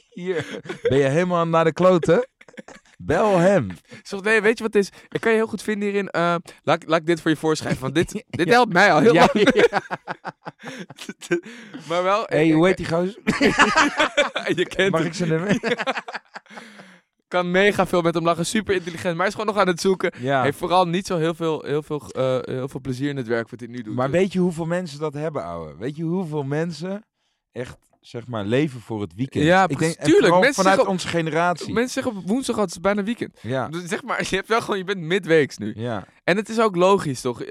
[0.10, 0.60] Hier.
[0.82, 2.28] Ben je helemaal naar de kloten?
[2.98, 3.67] Bel hem.
[4.04, 4.89] Zo, nee, weet je wat het is?
[5.10, 6.10] Ik kan je heel goed vinden hierin.
[6.10, 7.82] eh, laat, laat ik dit voor je voorschrijven.
[7.82, 9.46] Want dit, dit helpt mij al heel Ja, lang.
[11.89, 12.24] maar wel...
[12.26, 13.17] hey, hoe heet die gozer?
[14.60, 15.10] je kent Mag hem.
[15.10, 15.60] ik zijn nummer?
[17.28, 18.45] Kan mega veel met hem lachen.
[18.45, 19.12] Super intelligent.
[19.12, 20.13] Maar hij is gewoon nog aan het zoeken.
[20.19, 20.43] Ja.
[20.43, 23.50] Heeft vooral niet zo heel veel, heel, veel, eh, heel veel plezier in het werk
[23.50, 23.95] wat hij nu doet.
[23.95, 25.76] Maar Dus- weet je hoeveel mensen dat hebben, ouwe?
[25.78, 27.06] Weet je hoeveel mensen
[27.52, 29.43] echt, zeg maar, leven voor het weekend?
[29.45, 31.74] Ja, ik denk, Tuurlijk, mensen vanuit onze generatie.
[31.74, 33.38] Mensen zeggen op woensdag altijd, het bijna weekend.
[33.41, 35.74] Ja, Dus zeg maar, je hebt wel gewoon, je bent midweeks nu.
[35.76, 36.08] ja.
[36.24, 37.41] En het is ook logisch, toch?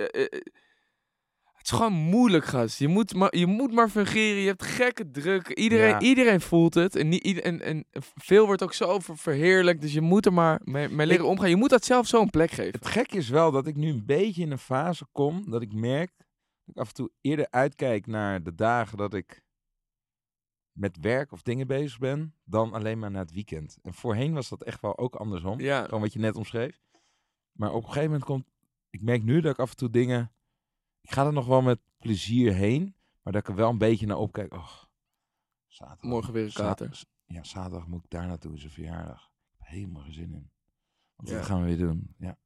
[1.60, 2.78] Het is gewoon moeilijk, gast.
[2.78, 4.40] Je moet maar, je moet maar fungeren.
[4.40, 5.48] Je hebt gekke druk.
[5.48, 6.00] Iedereen, Ja.
[6.00, 6.96] iedereen voelt het.
[6.96, 9.80] En, niet, en, en veel wordt ook zo ver- verheerlijkt.
[9.80, 11.48] Dus je moet er maar mee, mee leren omgaan.
[11.48, 12.72] Je moet dat zelf zo een plek geven.
[12.72, 15.72] Het gekke is wel dat ik nu een beetje in een fase kom dat ik
[15.72, 16.12] merk
[16.64, 19.42] dat ik af en toe eerder uitkijk naar de dagen dat ik
[20.72, 23.78] met werk of dingen bezig ben, dan alleen maar naar het weekend.
[23.82, 25.60] En voorheen was dat echt wel ook andersom.
[25.60, 25.84] Ja.
[25.84, 26.80] Gewoon wat je net omschreef.
[27.52, 28.44] Maar op een gegeven moment komt,
[28.90, 30.32] ik merk nu dat ik af en toe dingen,
[31.00, 34.06] ik ga er nog wel met plezier heen, maar dat ik er wel een beetje
[34.06, 34.54] naar opkijk.
[34.54, 34.68] Oh,
[35.66, 36.04] zaterdag.
[36.10, 37.02] Morgen weer een kater.
[37.26, 39.30] ja, zaterdag moet ik daar naartoe, is een verjaardag.
[39.52, 40.50] Ik heb helemaal geen zin in.
[41.16, 41.36] Want Ja.
[41.36, 42.14] wat gaan we weer doen?
[42.18, 42.36] Ja,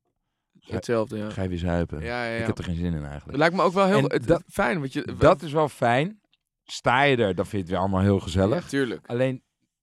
[0.60, 1.30] Hetzelfde, ja.
[1.30, 2.00] ga je weer zuipen?
[2.02, 2.40] Ja, ja.
[2.40, 3.38] Ik heb er geen zin in Het eigenlijk.
[3.38, 4.78] lijkt me ook wel heel het- dat- fijn.
[4.80, 6.20] Want je, Dat is wel fijn.
[6.64, 8.68] Sta je er, dan vind je het weer allemaal heel gezellig.
[8.68, 9.06] Tuurlijk.
[9.06, 9.42] Alleen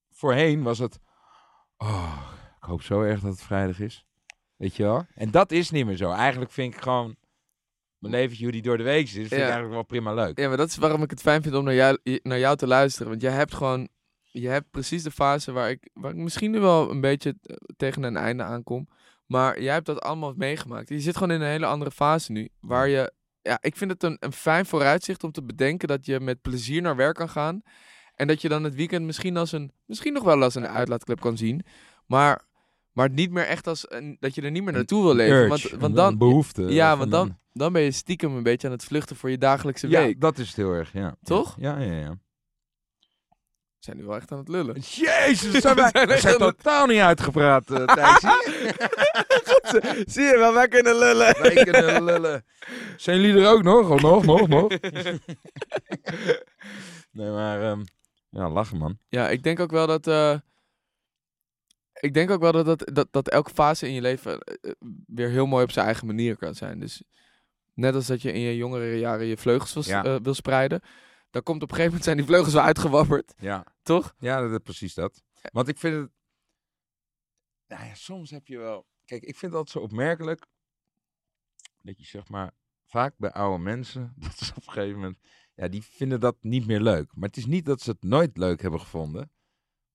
[0.09, 0.99] voorheen was het.
[1.77, 4.05] Oh, ik hoop zo erg dat het vrijdag is.
[4.55, 5.05] Weet je wel?
[5.15, 6.11] En dat is niet meer zo.
[6.11, 7.15] Eigenlijk vind ik gewoon.
[8.01, 9.43] Mijn leventje, hoe die door de week is, vind ik Ja.
[9.43, 10.39] eigenlijk wel prima leuk.
[10.39, 12.67] Ja, maar dat is waarom ik het fijn vind om naar jou, naar jou te
[12.67, 13.09] luisteren.
[13.09, 13.87] Want jij hebt gewoon...
[14.31, 17.55] Je hebt precies de fase waar ik, waar ik misschien nu wel een beetje eh,
[17.77, 18.87] tegen een einde aankom.
[19.25, 20.89] Maar jij hebt dat allemaal meegemaakt.
[20.89, 22.49] Je zit gewoon in een hele andere fase nu.
[22.59, 23.11] Waar je...
[23.41, 26.81] Ja, ik vind het een, een fijn vooruitzicht om te bedenken dat je met plezier
[26.81, 27.61] naar werk kan gaan.
[28.15, 29.71] En dat je dan het weekend misschien als een...
[29.85, 31.65] Misschien nog wel als een uitlaatklep kan zien.
[32.05, 32.41] Maar,
[32.91, 33.85] maar niet meer echt als...
[33.91, 35.35] Een, dat je er niet meer naartoe wil leven.
[35.35, 36.17] Urge, Want, want dan...
[36.17, 36.61] behoefte.
[36.61, 39.89] Ja, want dan, dan ben je stiekem een beetje aan het vluchten voor je dagelijkse
[39.89, 40.21] Ja, week.
[40.21, 41.15] dat is het heel erg, ja.
[41.23, 41.55] Toch?
[41.59, 42.09] Ja, ja, ja.
[42.09, 44.75] We zijn nu wel echt aan het lullen.
[44.79, 48.29] Jezus, zijn We wij, zijn we zijn het- totaal niet uitgepraat, uh, Thijsie.
[50.07, 51.41] Zie je wel, wij kunnen lullen.
[51.41, 52.45] Wij kunnen lullen.
[52.97, 53.89] Zijn jullie er ook nog?
[53.89, 54.67] Oh, nog, nog, nog.
[57.11, 57.61] nee, maar...
[57.61, 57.83] ehm,
[58.29, 58.97] ja, lachen, man.
[59.09, 60.07] Ja, ik denk ook wel dat...
[60.07, 60.37] eh,
[61.99, 64.71] ik denk ook wel dat, dat, dat, dat elke fase in je leven eh, eh,
[65.07, 66.79] weer heel mooi op zijn eigen manier kan zijn.
[66.79, 67.03] Dus
[67.73, 70.03] net als dat je in je jongere jaren je vleugels wil, s- Ja.
[70.03, 70.81] eh, wil spreiden.
[71.29, 73.33] Dan komt op een gegeven moment zijn die vleugels wel uitgewapperd.
[73.37, 73.65] Ja.
[73.81, 74.15] Toch?
[74.19, 75.23] Ja, dat is precies dat.
[75.51, 76.11] Want ik vind het...
[77.67, 78.85] Nou ja, soms heb je wel...
[79.05, 80.45] Kijk, ik vind altijd zo opmerkelijk...
[81.81, 82.51] Dat je zeg maar...
[82.85, 84.13] Vaak bij oude mensen...
[84.17, 85.17] Dat is op een gegeven moment...
[85.55, 87.15] Ja, die vinden dat niet meer leuk.
[87.15, 89.31] Maar het is niet dat ze het nooit leuk hebben gevonden.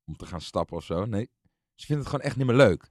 [0.05, 1.05] Om te gaan stappen of zo.
[1.05, 1.31] Nee.
[1.75, 2.91] Ze vinden het gewoon echt niet meer leuk.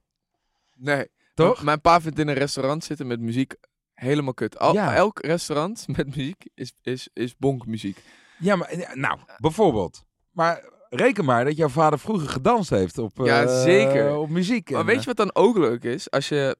[0.74, 1.08] Nee.
[1.34, 1.62] Toch?
[1.62, 3.54] Mijn pa vindt in een restaurant zitten met muziek
[3.96, 4.58] helemaal kut.
[4.58, 4.94] Al, Ja.
[4.94, 8.02] Elk restaurant met muziek is, is, is bonkmuziek.
[8.38, 8.78] Ja, maar...
[8.78, 10.04] ja, Nou, bijvoorbeeld.
[10.30, 13.12] Maar reken maar dat jouw vader vroeger gedanst heeft op...
[13.22, 14.16] Ja, eh, zeker.
[14.16, 14.70] Op muziek.
[14.70, 16.10] Maar en, weet eh, je wat dan ook leuk is?
[16.10, 16.56] Als je,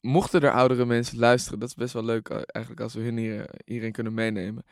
[0.00, 3.16] mochten er oudere mensen luisteren, dat is best wel leuk eh, eigenlijk als we hun
[3.16, 4.64] hier, hierin kunnen meenemen.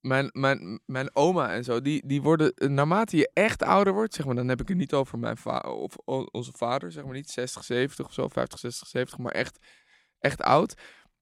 [0.00, 4.14] Mijn, mijn, mijn oma en zo, die, die worden, eh, naarmate je echt ouder wordt,
[4.14, 5.96] zeg maar, dan heb ik het niet over mijn va of
[6.30, 9.58] onze vader, zeg maar niet 60, 70 of zo, 50, 60, 70, maar echt,
[10.24, 10.74] echt oud.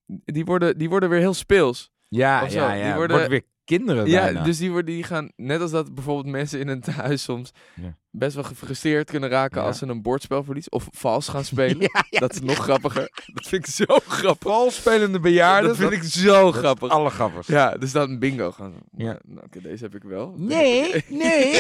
[0.06, 1.90] Die worden, die worden weer heel speels.
[2.08, 2.68] Ja, ja, Die ja.
[2.70, 6.26] Het worden- wordt weer kinderen Ja, dus die, worden, die gaan, net als dat bijvoorbeeld
[6.26, 7.96] mensen in een thuis soms Ja.
[8.10, 9.66] best wel gefrustreerd kunnen raken Ja.
[9.66, 11.80] als ze een bordspel verliezen of vals gaan spelen.
[12.10, 12.18] Ja.
[12.18, 13.10] Dat is nog grappiger.
[13.34, 14.50] Dat vind ik zo grappig.
[14.52, 15.68] Valspelende bejaarden.
[15.68, 16.82] dat vind ik zo grappig.
[16.88, 17.52] het allergrappigste.
[17.52, 18.74] Ja, dus dan bingo gaan.
[18.96, 19.18] Ja.
[19.24, 20.34] Nou, oké, deze heb ik wel.
[20.52, 21.52] Nee, nee.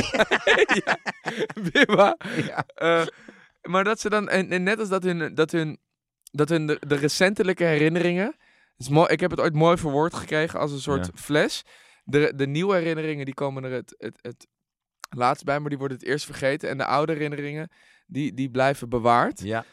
[0.84, 0.98] ja,
[1.72, 2.16] Bimba.
[2.74, 3.02] Eh,
[3.62, 5.78] maar dat ze dan, en, en net als dat hun, dat hun,
[6.32, 8.36] dat hun de, de recentelijke herinneringen,
[8.76, 11.12] is mooi, ik heb het ooit mooi verwoord gekregen als een soort Ja.
[11.14, 11.62] fles.
[12.04, 14.46] De, de nieuwe herinneringen die komen er het, het, het
[15.08, 16.68] laatst bij, maar die worden het eerst vergeten.
[16.68, 17.70] En de oude herinneringen,
[18.06, 19.40] die, die blijven bewaard.
[19.40, 19.64] Ja.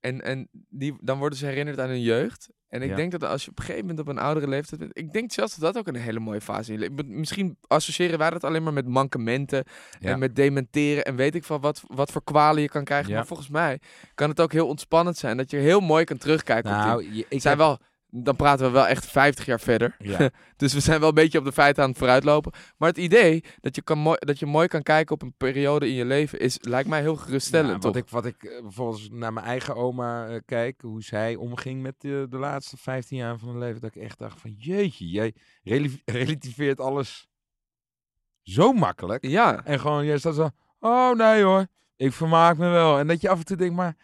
[0.00, 2.48] En, en die, dan worden ze herinnerd aan hun jeugd.
[2.68, 2.96] En ik Ja.
[2.96, 4.98] denk dat als je op een gegeven moment op een oudere leeftijd bent...
[4.98, 7.18] Ik denk zelfs dat dat ook een hele mooie fase leven...
[7.18, 9.64] Misschien associëren wij dat alleen maar met mankementen
[9.98, 10.10] Ja.
[10.10, 11.04] en met dementeren...
[11.04, 13.08] en weet ik van wat, wat voor kwalen je kan krijgen.
[13.10, 13.16] Ja.
[13.16, 13.80] Maar volgens mij
[14.14, 15.36] kan het ook heel ontspannend zijn...
[15.36, 16.86] dat je heel mooi kan terugkijken op die...
[16.86, 17.78] Nou, ik zijn heb- wel,
[18.10, 19.96] dan praten we wel echt 50 jaar verder.
[19.98, 20.30] Ja.
[20.56, 22.52] Dus we zijn wel een beetje op de feiten aan het vooruitlopen.
[22.76, 25.88] Maar het idee dat je, kan mooi, dat je mooi kan kijken op een periode
[25.88, 26.38] in je leven...
[26.40, 27.92] Is, lijkt mij heel geruststellend, Ja, toch?
[27.92, 31.82] wat, ik, wat ik eh, bijvoorbeeld naar mijn eigen oma eh, kijk, hoe zij omging
[31.82, 35.08] met de, de laatste 15 jaar van haar leven, dat ik echt dacht van jeetje,
[35.08, 35.88] jij rel-
[36.18, 37.28] relativeert alles
[38.42, 39.26] zo makkelijk.
[39.26, 42.98] Ja, En gewoon, jij staat zo, oh nee hoor, ik vermaak me wel.
[42.98, 43.96] En dat je af en toe denkt, maar,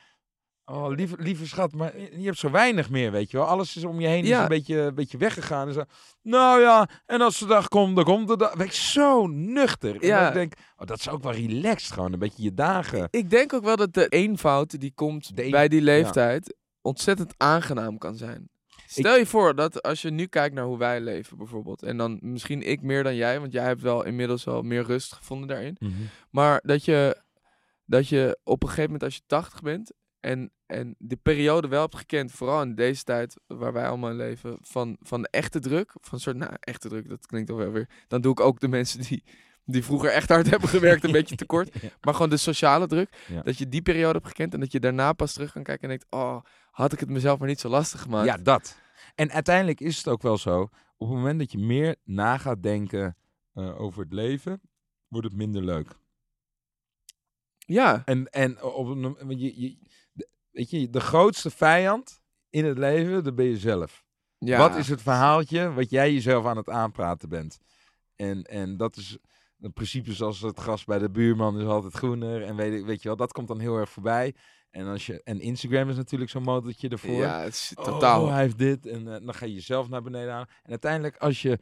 [0.67, 3.47] oh lieve, lieve schat, maar je hebt zo weinig meer, weet je wel.
[3.47, 5.69] Alles is om je heen is een beetje, een beetje weggegaan.
[5.69, 5.83] En zo,
[6.23, 8.55] nou ja, en als de dag komt, dan komt de dag.
[8.55, 9.95] Weet je, zo nuchter.
[10.03, 10.25] En Ja.
[10.25, 13.09] dan denk ik, oh, dat is ook wel relaxed gewoon, een beetje je dagen.
[13.11, 16.57] ik denk ook wel dat de eenvoud die komt De bij die leeftijd...
[16.81, 18.49] ontzettend aangenaam kan zijn.
[18.87, 21.83] Stel je voor dat als je nu kijkt naar hoe wij leven bijvoorbeeld...
[21.83, 23.41] en dan misschien ik meer dan jij...
[23.41, 25.79] want jij hebt wel inmiddels wel meer rust gevonden daarin...
[26.31, 27.23] Maar dat je,
[27.85, 29.93] dat je op een gegeven moment als je 80 bent
[30.27, 34.59] en, en de periode wel hebt gekend, vooral in deze tijd waar wij allemaal leven,
[34.61, 37.71] van, van de echte druk, van een soort, nou, echte druk, dat klinkt toch wel
[37.71, 39.25] weer, dan doe ik ook de mensen die,
[39.65, 41.89] die vroeger echt hard hebben gewerkt een beetje tekort, Ja.
[42.01, 43.43] maar gewoon de sociale druk, Ja.
[43.43, 45.89] dat je die periode hebt gekend en dat je daarna pas terug kan kijken en
[45.89, 48.27] denkt, oh, had ik het mezelf maar niet zo lastig gemaakt.
[48.27, 48.79] Ja, dat.
[49.15, 50.61] En uiteindelijk is het ook wel zo,
[50.97, 53.17] op het moment dat je meer na gaat denken
[53.55, 54.61] eh, over het leven,
[55.09, 55.89] wordt het minder leuk.
[57.67, 59.77] Ja, En, en op een, want je,
[60.51, 64.05] weet je, de grootste vijand in het leven, dat ben je zelf.
[64.39, 64.59] ja.
[64.59, 67.59] Wat is het verhaaltje wat jij jezelf aan het aanpraten bent?
[68.17, 69.19] En, en dat is
[69.61, 72.43] een principe zoals het gras bij de buurman is altijd groener.
[72.43, 74.35] En weet, weet je wel, dat komt dan heel erg voorbij.
[74.71, 77.11] En, als je, en Instagram is natuurlijk zo'n motortje ervoor.
[77.15, 78.29] Ja, het is Oh, totaal.
[78.31, 78.87] hij heeft dit.
[78.87, 80.49] En eh, dan ga je jezelf naar beneden halen.
[80.63, 81.59] En uiteindelijk, als je,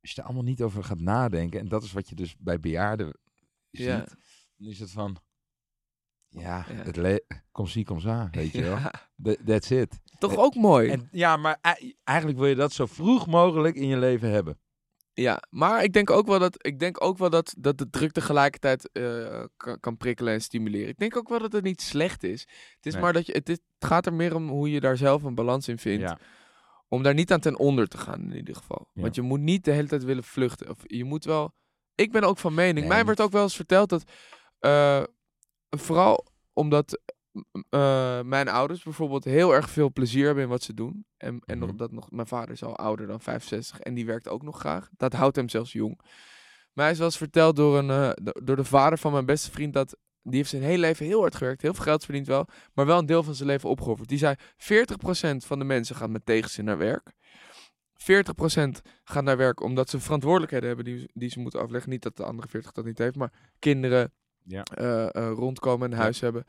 [0.00, 1.60] als je er allemaal niet over gaat nadenken.
[1.60, 3.16] En dat is wat je dus bij bejaarden
[3.70, 3.98] Ja.
[3.98, 4.16] ziet.
[4.56, 5.16] Dan is het van,
[6.30, 6.74] ja, Ja.
[6.74, 7.20] het le-
[7.52, 8.78] kom zie, kom za, weet je wel.
[9.46, 9.98] That's it.
[10.18, 10.88] toch ook mooi.
[10.90, 14.58] En, ja, maar ei- eigenlijk wil je dat zo vroeg mogelijk in je leven hebben.
[15.12, 18.12] Ja, maar ik denk ook wel dat, ik denk ook wel dat, dat de druk
[18.12, 20.88] tegelijkertijd eh, kan, kan prikkelen en stimuleren.
[20.88, 22.40] Ik denk ook wel dat het niet slecht is.
[22.76, 23.02] Het is Nee.
[23.02, 25.34] maar dat je, het, is- het gaat er meer om hoe je daar zelf een
[25.34, 26.02] balans in vindt.
[26.02, 26.18] Ja.
[26.88, 28.88] Om daar niet aan ten onder te gaan in ieder geval.
[28.92, 29.02] Ja.
[29.02, 30.68] Want je moet niet de hele tijd willen vluchten.
[30.70, 31.54] Of je moet wel...
[31.94, 32.78] Ik ben ook van mening.
[32.78, 34.04] Nee, Mij werd ook wel eens verteld dat...
[34.58, 35.02] eh,
[35.70, 37.00] vooral omdat
[37.68, 41.04] eh, mijn ouders bijvoorbeeld heel erg veel plezier hebben in wat ze doen.
[41.16, 41.76] En, en Mhm.
[41.76, 44.88] dat nog, mijn vader is al ouder dan 65 en die werkt ook nog graag.
[44.96, 46.00] Dat houdt hem zelfs jong.
[46.72, 49.50] Mij is wel eens verteld door, een, eh, do- door de vader van mijn beste
[49.50, 49.96] vriend dat...
[50.22, 52.98] Die heeft zijn hele leven heel hard gewerkt, heel veel geld verdiend wel, maar wel
[52.98, 54.08] een deel van zijn leven opgeofferd.
[54.08, 57.12] Die zei, 40% van de mensen gaat met tegenzin naar werk.
[57.94, 61.90] 40% gaat naar werk omdat ze verantwoordelijkheden hebben die, die ze moeten afleggen.
[61.90, 64.12] Niet dat de andere 40 dat niet heeft, maar kinderen
[64.44, 64.62] Ja.
[64.62, 66.02] eh, eh, rondkomen, een Ja.
[66.02, 66.44] huis hebben.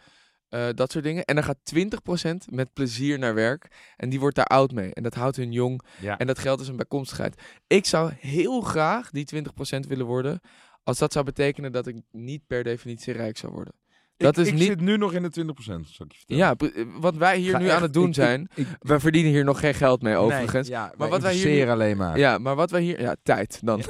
[0.50, 1.26] eh, dat soort dingen.
[1.26, 3.94] En dan gaat 20% met plezier naar werk.
[3.98, 4.94] En die wordt daar oud mee.
[4.94, 5.82] En dat houdt hun jong.
[6.00, 6.18] Ja.
[6.18, 7.42] En dat geldt als een bijkomstigheid.
[7.68, 10.40] Ik zou heel graag die 20% willen worden.
[10.84, 13.74] Als dat zou betekenen dat ik niet per definitie rijk zou worden.
[14.22, 16.44] Dat ik, is ik niet- zit nu nog in de 20%, zal ik je vertellen.
[16.44, 16.56] Ja,
[17.00, 18.50] wat wij hier Ga nu echt- aan het doen ik- zijn.
[18.80, 20.68] wij verdienen hier nog geen geld mee, overigens.
[20.70, 22.18] Nee, ja, Maar wat wij hier investeren alleen maar.
[22.18, 23.02] Ja, maar wat wij hier...
[23.02, 23.82] Ja, tijd dan.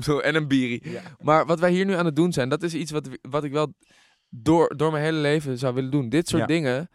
[0.00, 0.90] Zo, en een bierie.
[0.90, 1.00] Ja.
[1.20, 3.52] Maar wat wij hier nu aan het doen zijn, dat is iets wat, wat ik
[3.52, 3.74] wel
[4.28, 6.08] door, door mijn hele leven zou willen doen.
[6.08, 6.46] Dit soort Ja.
[6.48, 6.88] dingen,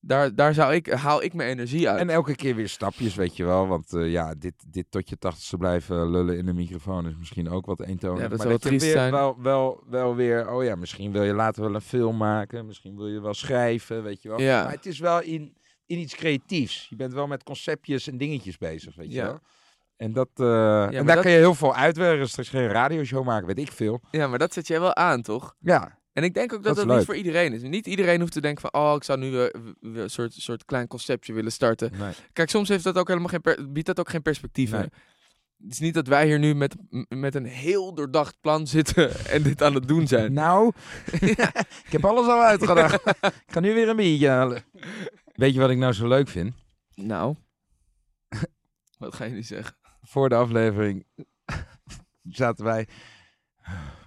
[0.00, 2.00] daar, daar zou ik, haal ik mijn energie uit.
[2.00, 3.66] En elke keer weer stapjes, weet je wel.
[3.66, 7.50] Want eh, ja, dit, dit tot je tachtigste blijven lullen in de microfoon is misschien
[7.50, 8.22] ook wat eentonig.
[8.22, 9.12] Ja, dat maar je weer, zijn.
[9.12, 12.66] Wel, wel, wel weer, oh ja, misschien wil je later wel een film maken.
[12.66, 14.40] Misschien wil je wel schrijven, weet je wel.
[14.40, 14.62] Ja.
[14.62, 15.56] Maar het is wel in,
[15.86, 16.86] in iets creatiefs.
[16.88, 19.24] Je bent wel met conceptjes en dingetjes bezig, weet je Ja.
[19.26, 19.38] wel.
[19.96, 22.28] En, dat, eh, en daar dat- kan je heel veel uitwerken.
[22.28, 24.00] Straks geen radioshow maken, weet ik veel.
[24.10, 25.54] Ja, maar dat zet jij wel aan, toch?
[25.58, 27.62] Ja, En ik denk ook dat Dat niet voor iedereen is.
[27.62, 29.36] Niet iedereen hoeft te denken van, oh, ik zou nu
[29.80, 31.90] een soort, soort klein conceptje willen starten.
[31.98, 32.12] nee.
[32.32, 34.70] Kijk, soms heeft dat ook helemaal geen per- biedt dat ook geen perspectief.
[34.70, 34.80] Nee.
[35.62, 36.74] Het is niet dat wij hier nu met,
[37.08, 40.32] met een heel doordacht plan zitten en dit aan het doen zijn.
[40.32, 40.72] Nou,
[41.86, 43.06] ik heb alles al uitgedacht.
[43.20, 44.62] ik ga nu weer een biertje halen.
[45.34, 46.54] Weet je wat ik nou zo leuk vind?
[46.94, 47.36] Nou,
[48.98, 49.76] wat ga je nu zeggen?
[50.02, 51.06] Voor de aflevering
[52.22, 52.88] zaten wij...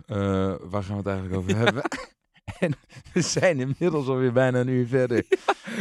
[0.05, 1.83] eh, waar gaan we het eigenlijk over hebben?
[2.59, 2.73] en
[3.13, 5.25] we zijn inmiddels alweer bijna een uur verder.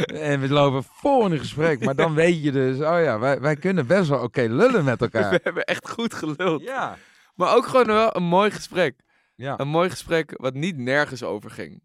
[0.07, 1.83] En we lopen vol in een gesprek.
[1.83, 4.99] Maar dan weet je dus, oh ja, wij, wij kunnen best wel oké lullen met
[4.99, 5.39] We elkaar.
[5.43, 6.61] hebben echt goed geluld.
[6.61, 6.97] Ja.
[7.35, 8.99] Maar ook gewoon wel een mooi gesprek.
[9.35, 9.59] ja.
[9.59, 11.81] Een mooi gesprek wat niet nergens over ging.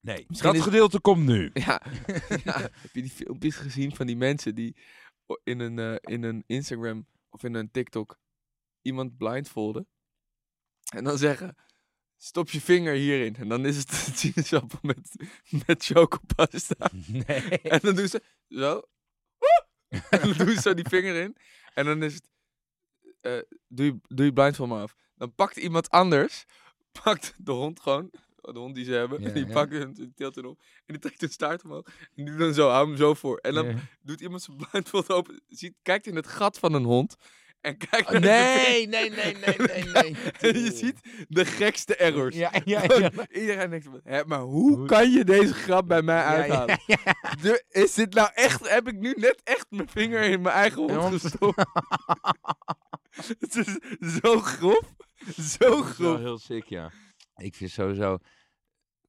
[0.00, 1.50] Nee, Misschien dat is- gedeelte komt nu.
[1.66, 1.82] Ja.
[2.44, 2.60] ja.
[2.60, 4.76] Heb je die filmpjes gezien van die mensen die
[5.44, 8.18] in een, eh, in een Instagram of in een TikTok
[8.82, 9.86] iemand blindfolden
[10.90, 11.56] en dan zeggen
[12.16, 13.36] stop je vinger hierin.
[13.36, 15.10] En dan is het een sinaasappel met,
[15.66, 16.90] met chocopasta.
[17.26, 17.60] Nee.
[17.60, 18.82] en dan doen ze zo.
[19.88, 21.36] En dan doen ze zo die vinger in.
[21.74, 22.28] En dan is het
[23.20, 23.38] eh,
[23.68, 24.94] doe, je, doe je blindfold maar af.
[25.14, 26.44] Dan pakt iemand anders
[27.02, 28.10] pakt de hond gewoon
[28.40, 29.52] de hond die ze hebben Ja, die ja.
[29.52, 31.86] pakt hem die tilt hem op en die trekt hun staart omhoog.
[31.86, 33.36] En die doet dan zo hou hem zo voor.
[33.38, 33.76] En dan Ja.
[34.02, 37.16] doet iemand zijn blindfold open ziet kijkt in het gat van een hond
[37.60, 38.88] en kijkt naar de vinger.
[38.88, 40.16] Nee, nee, nee, nee, nee, nee.
[40.40, 42.36] En je ziet de gekste errors.
[42.36, 43.10] Ja, ja, ja.
[43.32, 46.78] Iedereen denkt, hè, maar hoe Hoe- kan je deze grap bij mij uithalen?
[47.42, 50.82] De- is dit nou echt, heb ik nu net echt mijn vinger in mijn eigen
[50.98, 51.64] hond gestopt?
[53.38, 53.78] Het is
[54.22, 54.80] zo grof.
[55.58, 56.18] Zo grof.
[56.18, 56.90] heel sick, ja.
[57.36, 58.18] Ik vind sowieso...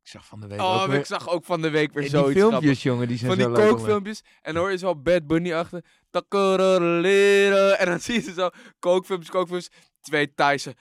[0.04, 1.00] Ik zag van de week Oh, ook weer...
[1.00, 3.56] ik zag ook van de week weer die zoiets filmpjes, jongen, die zijn Van die
[3.56, 4.24] zo kookfilmpjes.
[4.42, 5.86] En hoor je zo Bad Bunny achter.
[6.12, 8.50] En dan zie je zo
[8.80, 9.72] kookfilmpjes, kookfilmpjes.
[10.02, 10.76] Twee Thaise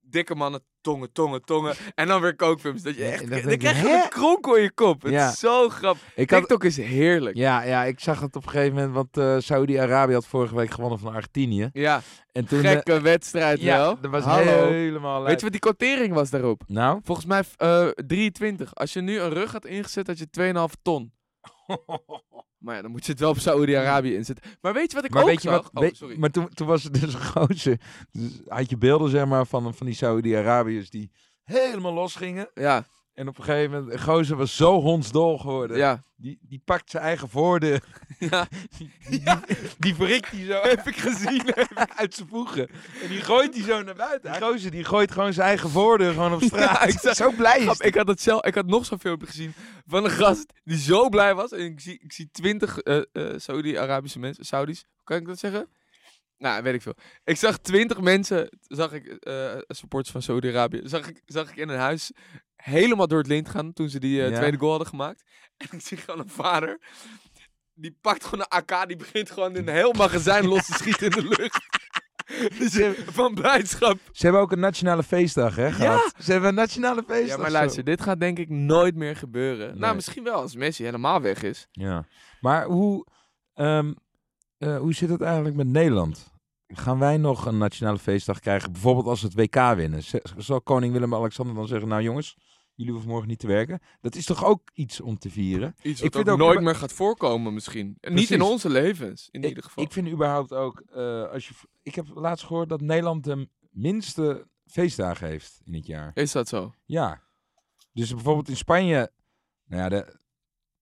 [0.00, 0.64] dikke mannen.
[0.82, 1.74] Tongen, tongen, tongen.
[1.94, 2.84] En dan weer kookfilmpjes.
[2.84, 3.94] Dat je echt, dan, krijg je hè?
[4.02, 5.02] een kronkel in je kop.
[5.02, 5.28] Het Ja.
[5.28, 6.02] is zo grappig.
[6.14, 7.36] Ik had, TikTok is heerlijk.
[7.36, 10.70] ja, ja, ik zag het op een gegeven moment, want eh Saudi-Arabië had vorige week
[10.70, 11.70] gewonnen van Argentinië.
[11.72, 12.00] Ja,
[12.32, 12.62] En toen...
[12.62, 14.00] eh, gekke wedstrijd ja, wel.
[14.00, 14.68] dat was Hallo.
[14.70, 16.62] helemaal Weet je wat die quotering was daarop?
[16.66, 17.00] Nou?
[17.04, 18.74] Volgens mij eh 23.
[18.74, 20.26] Als je nu een rug had ingezet, had je
[20.76, 21.12] 2,5 ton.
[22.62, 24.44] Maar ja, dan moet je het wel op Saoedi-Arabië inzetten.
[24.60, 25.70] Maar weet je wat ik Maar ook weet je zag?
[25.72, 25.84] wat?
[25.84, 26.18] Oh, sorry.
[26.18, 27.80] maar toen, toen was het dus een gozer.
[28.12, 31.10] Dus had je beelden zeg maar van, van die Saudi-Arabiërs die
[31.42, 32.50] helemaal los gingen.
[32.54, 32.84] Ja,
[33.14, 35.76] En op een gegeven moment, gozer was zo hondsdol geworden.
[35.76, 36.02] ja.
[36.16, 37.82] Die, die pakt zijn eigen voordeur.
[38.18, 38.46] Ja.
[38.78, 40.60] Die, die, die, die verrikt die zo.
[40.62, 41.54] Heb ik gezien.
[42.00, 42.68] uit zijn voegen.
[43.02, 44.32] En die gooit die zo naar buiten.
[44.32, 46.78] Die gozer die gooit gewoon zijn eigen voordeur gewoon op straat.
[46.80, 48.98] Ja, ik zag- zo blij is Grap, ik had het zelf, ik had nog zo'n
[49.00, 49.52] filmpje gezien
[49.86, 51.50] van een gast die zo blij was.
[51.52, 55.68] En ik zie, ik zie twintig eh, eh, Saudi-Arabische mensen, Saudis, kan ik dat zeggen?
[56.38, 56.94] Nou, weet ik veel.
[57.24, 61.68] Ik zag twintig mensen, zag ik, eh supporters van Saudi-Arabië, zag ik, zag ik in
[61.68, 62.12] een huis
[62.62, 64.36] helemaal door het lint gaan toen ze die eh, Ja.
[64.36, 65.22] tweede goal hadden gemaakt.
[65.56, 66.80] En ik zie gewoon een vader,
[67.74, 71.22] die pakt gewoon een AK, die begint gewoon een heel magazijn los te schieten in
[71.22, 71.60] de lucht.
[72.58, 72.78] Dus,
[73.18, 73.98] van blijdschap.
[74.12, 76.14] Ze hebben ook een nationale feestdag, hè, gehad.
[76.18, 77.28] Ze hebben een nationale feestdag.
[77.28, 77.52] Ja, maar zo.
[77.56, 79.70] luister, dit gaat denk ik nooit meer gebeuren.
[79.70, 79.78] Nee.
[79.78, 81.68] Nou, misschien wel als Messi helemaal weg is.
[81.70, 82.04] Ja.
[82.40, 83.06] Maar hoe,
[83.54, 83.92] ehm,
[84.58, 86.30] eh, hoe zit het eigenlijk met Nederland?
[86.66, 88.72] Gaan wij nog een nationale feestdag krijgen?
[88.72, 90.02] Bijvoorbeeld als we het WK winnen.
[90.36, 91.88] Zal koning Willem-Alexander dan zeggen...
[91.88, 92.36] Nou jongens,
[92.74, 93.80] jullie hoeven morgen niet te werken.
[94.00, 95.74] Dat is toch ook iets om te vieren?
[95.82, 97.96] Iets Ik wat vind ook ook nooit meer gaat voorkomen misschien.
[98.00, 99.84] En niet in onze levens, in ieder geval.
[99.84, 100.80] Ik vind überhaupt ook...
[100.80, 105.86] eh, als je, ik heb laatst gehoord dat Nederland de minste feestdagen heeft in het
[105.86, 106.10] jaar.
[106.14, 106.74] Is dat zo?
[106.84, 107.22] Ja.
[107.92, 109.12] Dus bijvoorbeeld in Spanje...
[109.64, 109.96] Nou ja, de,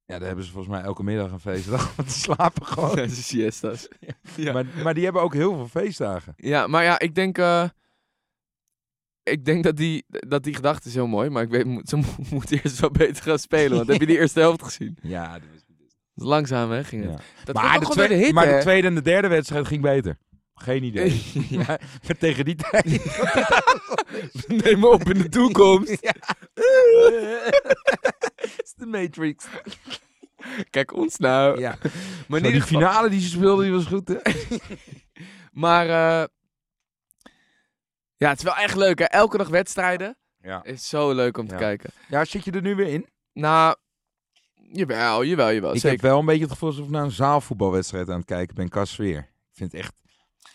[0.04, 1.94] ja, daar hebben ze volgens mij elke middag een feestdag.
[1.96, 2.94] Want ze slapen gewoon.
[3.08, 3.88] de siestas.
[4.36, 4.52] Ja.
[4.52, 6.34] Maar, maar die hebben ook heel veel feestdagen.
[6.36, 7.38] ja, maar ja, ik denk...
[7.38, 7.68] eh,
[9.22, 11.96] ik denk dat die, dat die gedachte is heel mooi, maar ik weet, moet- ze
[12.04, 13.76] mo- moeten eerst wel beter gaan spelen.
[13.76, 14.96] Want heb je die eerste helft gezien?
[15.02, 15.62] Ja, dat is
[16.14, 17.10] langzaam, hè, ging het.
[17.12, 17.18] Ja.
[17.44, 18.56] Dat maar, de ook gewoon door twee- de hit, maar hè?
[18.56, 20.16] de tweede en de derde wedstrijd ging beter.
[20.54, 21.22] Geen idee.
[21.48, 21.64] ja.
[22.06, 22.84] maar, tegen die tijd.
[24.64, 25.90] Neem me op in de toekomst.
[25.90, 26.00] Het
[28.64, 29.46] is de Matrix.
[30.70, 31.60] Kijk ons nou.
[31.60, 31.78] Ja.
[32.28, 34.08] Maar, die finale die ze speelden, die was goed.
[34.08, 34.16] Hè?
[35.52, 36.24] maar eh,
[38.20, 39.04] ja, het is wel echt leuk, hè?
[39.04, 40.16] Elke dag wedstrijden.
[40.42, 40.64] Ja.
[40.64, 41.60] Is zo leuk om te Ja.
[41.60, 41.90] kijken.
[42.08, 43.06] ja, zit je er nu weer in?
[43.32, 43.76] Nou,
[44.54, 45.74] jawel, jawel, jawel.
[45.74, 45.90] ik zeker.
[46.00, 48.68] heb wel een beetje het gevoel alsof ik naar een zaalvoetbalwedstrijd aan het kijken ben
[48.68, 49.18] qua sfeer.
[49.18, 49.92] Ik vind het echt...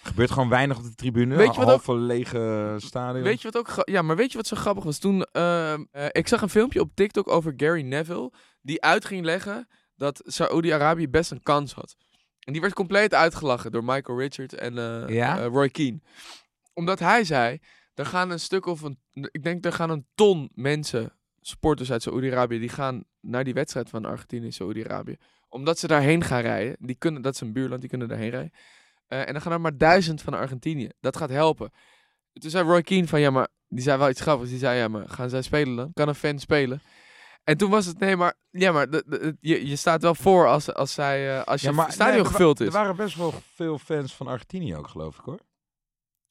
[0.03, 1.35] Er gebeurt gewoon weinig op de tribune.
[1.35, 3.23] Weet je wat Half lege stadion.
[3.23, 3.87] Weet je wat ook...
[3.89, 4.97] Ja, maar weet je wat zo grappig was?
[4.99, 5.73] Toen, eh,
[6.11, 11.09] ik zag een filmpje op TikTok over Gary Neville, die uit ging leggen dat Saoedi-Arabië
[11.09, 11.95] best een kans had.
[12.39, 15.39] En die werd compleet uitgelachen door Michael Richards en eh, Ja?
[15.39, 15.99] eh, Roy Keane.
[16.75, 17.59] Omdat hij zei,
[17.93, 18.99] er gaan een stuk of een...
[19.11, 23.89] Ik denk, er gaan een ton mensen, supporters uit Saoedi-Arabië, die gaan naar die wedstrijd
[23.89, 25.15] van Argentinië en Saoedi-Arabië.
[25.49, 26.75] Omdat ze daarheen gaan rijden.
[26.79, 28.51] Die kunnen, dat is een buurland, die kunnen daarheen rijden.
[29.07, 30.89] Eh, en dan gaan er maar duizend van Argentinië.
[30.99, 31.71] Dat gaat helpen.
[32.33, 33.47] Toen zei Roy Keane van, ja, maar...
[33.67, 34.49] Die zei wel iets grappigs.
[34.49, 35.93] Die zei, ja, maar gaan zij spelen dan?
[35.93, 36.81] Kan een fan spelen?
[37.43, 38.33] En toen was het, nee, maar...
[38.49, 41.67] Ja, maar de, de- je, je staat wel voor als, als, zij, eh, als je
[41.67, 42.67] Ja, maar stadion nee, gevuld is.
[42.67, 45.39] Er waren best wel veel fans van Argentinië ook, geloof ik hoor.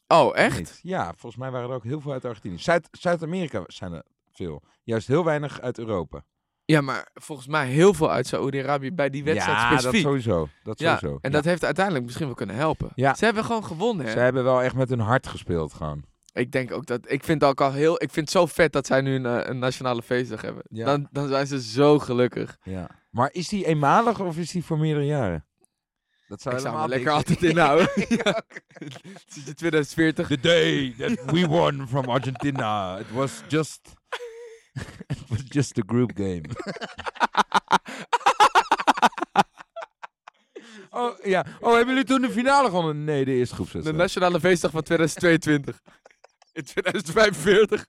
[0.09, 0.57] Oh, echt?
[0.59, 0.78] Niet?
[0.82, 2.59] Ja, volgens mij waren er ook heel veel uit Argentinië.
[2.59, 4.02] Zuid- Zuid-Amerika zijn er
[4.32, 4.62] veel.
[4.82, 6.24] Juist heel weinig uit Europa.
[6.64, 9.92] Ja, maar volgens mij heel veel uit Saoedi-Arabië bij die wedstrijd ja, specifiek.
[9.92, 10.48] dat sowieso.
[10.62, 11.18] Dat ja, sowieso.
[11.22, 11.36] en Ja.
[11.36, 12.90] dat heeft uiteindelijk misschien wel kunnen helpen.
[12.94, 13.14] Ja.
[13.14, 14.12] Ze hebben gewoon gewonnen, hè?
[14.12, 16.02] Ze hebben wel echt met hun hart gespeeld gewoon.
[16.32, 17.11] Ik denk ook dat.
[17.11, 17.92] Ik vind het ook al heel.
[17.94, 20.62] Ik vind het zo vet dat zij nu een, eh, een nationale feestdag hebben.
[20.68, 22.59] Dan, dan zijn ze zo gelukkig.
[22.62, 22.90] Ja.
[23.11, 25.44] Maar is die eenmalig of is die voor meerdere jaren?
[26.35, 27.89] Dat zou Ik zou me lekker altijd inhouden.
[29.47, 30.26] In 2040.
[30.35, 32.99] The day that we won from Argentina.
[32.99, 33.80] It was just.
[35.07, 36.43] it was just a group game.
[40.91, 41.45] oh ja.
[41.61, 43.05] Oh, hebben jullie toen de finale gewonnen?
[43.05, 43.99] Nee, de eerste De groepswedstrijd.
[44.01, 45.80] nationale feestdag van 2022.
[46.53, 47.87] In 2045.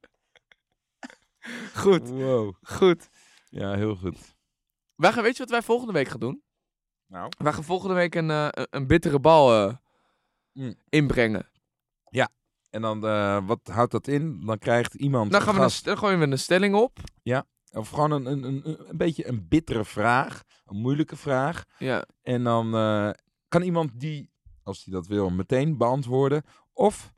[1.75, 2.53] Goed, Wow.
[2.61, 3.09] goed.
[3.49, 4.17] Ja, heel goed.
[4.95, 6.43] Wij gaan, weet je wat wij volgende week gaan doen?
[7.07, 7.31] Nou.
[7.37, 9.73] Wij gaan volgende week een, eh, een- bittere bal
[10.53, 10.75] Mm.
[10.89, 11.49] inbrengen.
[12.69, 14.41] En dan, eh, wat houdt dat in?
[14.45, 15.31] Dan krijgt iemand.
[15.31, 16.97] Dan, gaan we gast- st- dan gooien we een stelling op.
[17.71, 20.43] Of gewoon een, een, een, een beetje een bittere vraag.
[20.65, 21.63] Een moeilijke vraag.
[21.77, 22.05] Ja.
[22.21, 22.71] En dan
[23.47, 24.31] kan iemand die,
[24.63, 26.43] als hij dat wil, meteen beantwoorden.
[26.73, 27.13] Of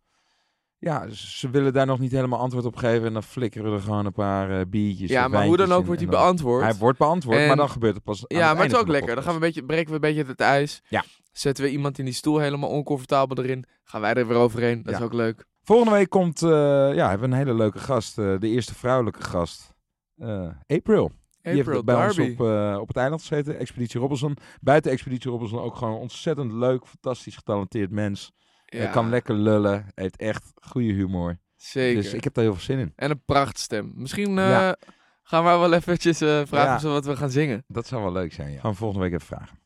[0.79, 3.07] ja, ze willen daar nog niet helemaal antwoord op geven.
[3.07, 5.09] En dan flikkeren er gewoon een paar eh, biertjes.
[5.09, 6.63] ja, maar hoe dan ook in wordt hij beantwoord.
[6.63, 8.23] Hij wordt beantwoord, En- maar dan gebeurt het pas.
[8.27, 9.15] ja, het maar het is ook lekker.
[9.15, 10.81] Dan gaan we een beetje, breken we een beetje het ijs.
[10.89, 11.03] Ja.
[11.31, 13.65] Zetten we iemand in die stoel helemaal oncomfortabel erin.
[13.83, 14.83] Gaan wij er weer overheen.
[14.83, 14.99] Dat Ja.
[14.99, 15.45] is ook leuk.
[15.63, 16.49] Volgende week komt, eh,
[16.93, 18.17] ja, hebben we een hele leuke gast.
[18.17, 19.73] eh, de eerste vrouwelijke gast.
[20.17, 21.11] Eh, April.
[21.41, 22.21] Die April heeft bij Darby.
[22.21, 22.29] ons
[22.75, 24.37] op, op het eiland gezeten, Expeditie Robinson.
[24.61, 28.31] Buiten Expeditie Robinson ook gewoon een ontzettend leuk, fantastisch getalenteerd mens.
[28.69, 31.39] Ja, Hij kan lekker lullen, heeft echt goede humor.
[31.55, 32.01] Zeker.
[32.01, 32.93] Dus ik heb daar heel veel zin in.
[32.95, 33.91] En een prachtstem.
[33.95, 34.75] Misschien eh, Ja.
[35.23, 36.75] gaan we wel eventjes eh, vragen Ja.
[36.75, 37.63] of ze wat we gaan zingen.
[37.67, 38.59] Dat zou wel leuk zijn, ja.
[38.59, 39.59] Gaan we volgende week even vragen.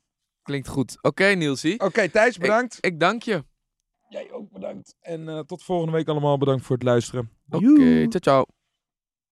[0.44, 0.98] Klinkt goed.
[1.02, 1.80] Oké, Nielsie.
[1.80, 2.78] Oké, Thijs, bedankt.
[2.82, 3.44] Ik dank je.
[4.10, 4.96] Jij ook bedankt.
[5.00, 7.30] En eh, tot volgende week allemaal bedankt voor het luisteren.
[7.50, 8.08] Oké, Joe.
[8.08, 8.46] ciao ciao.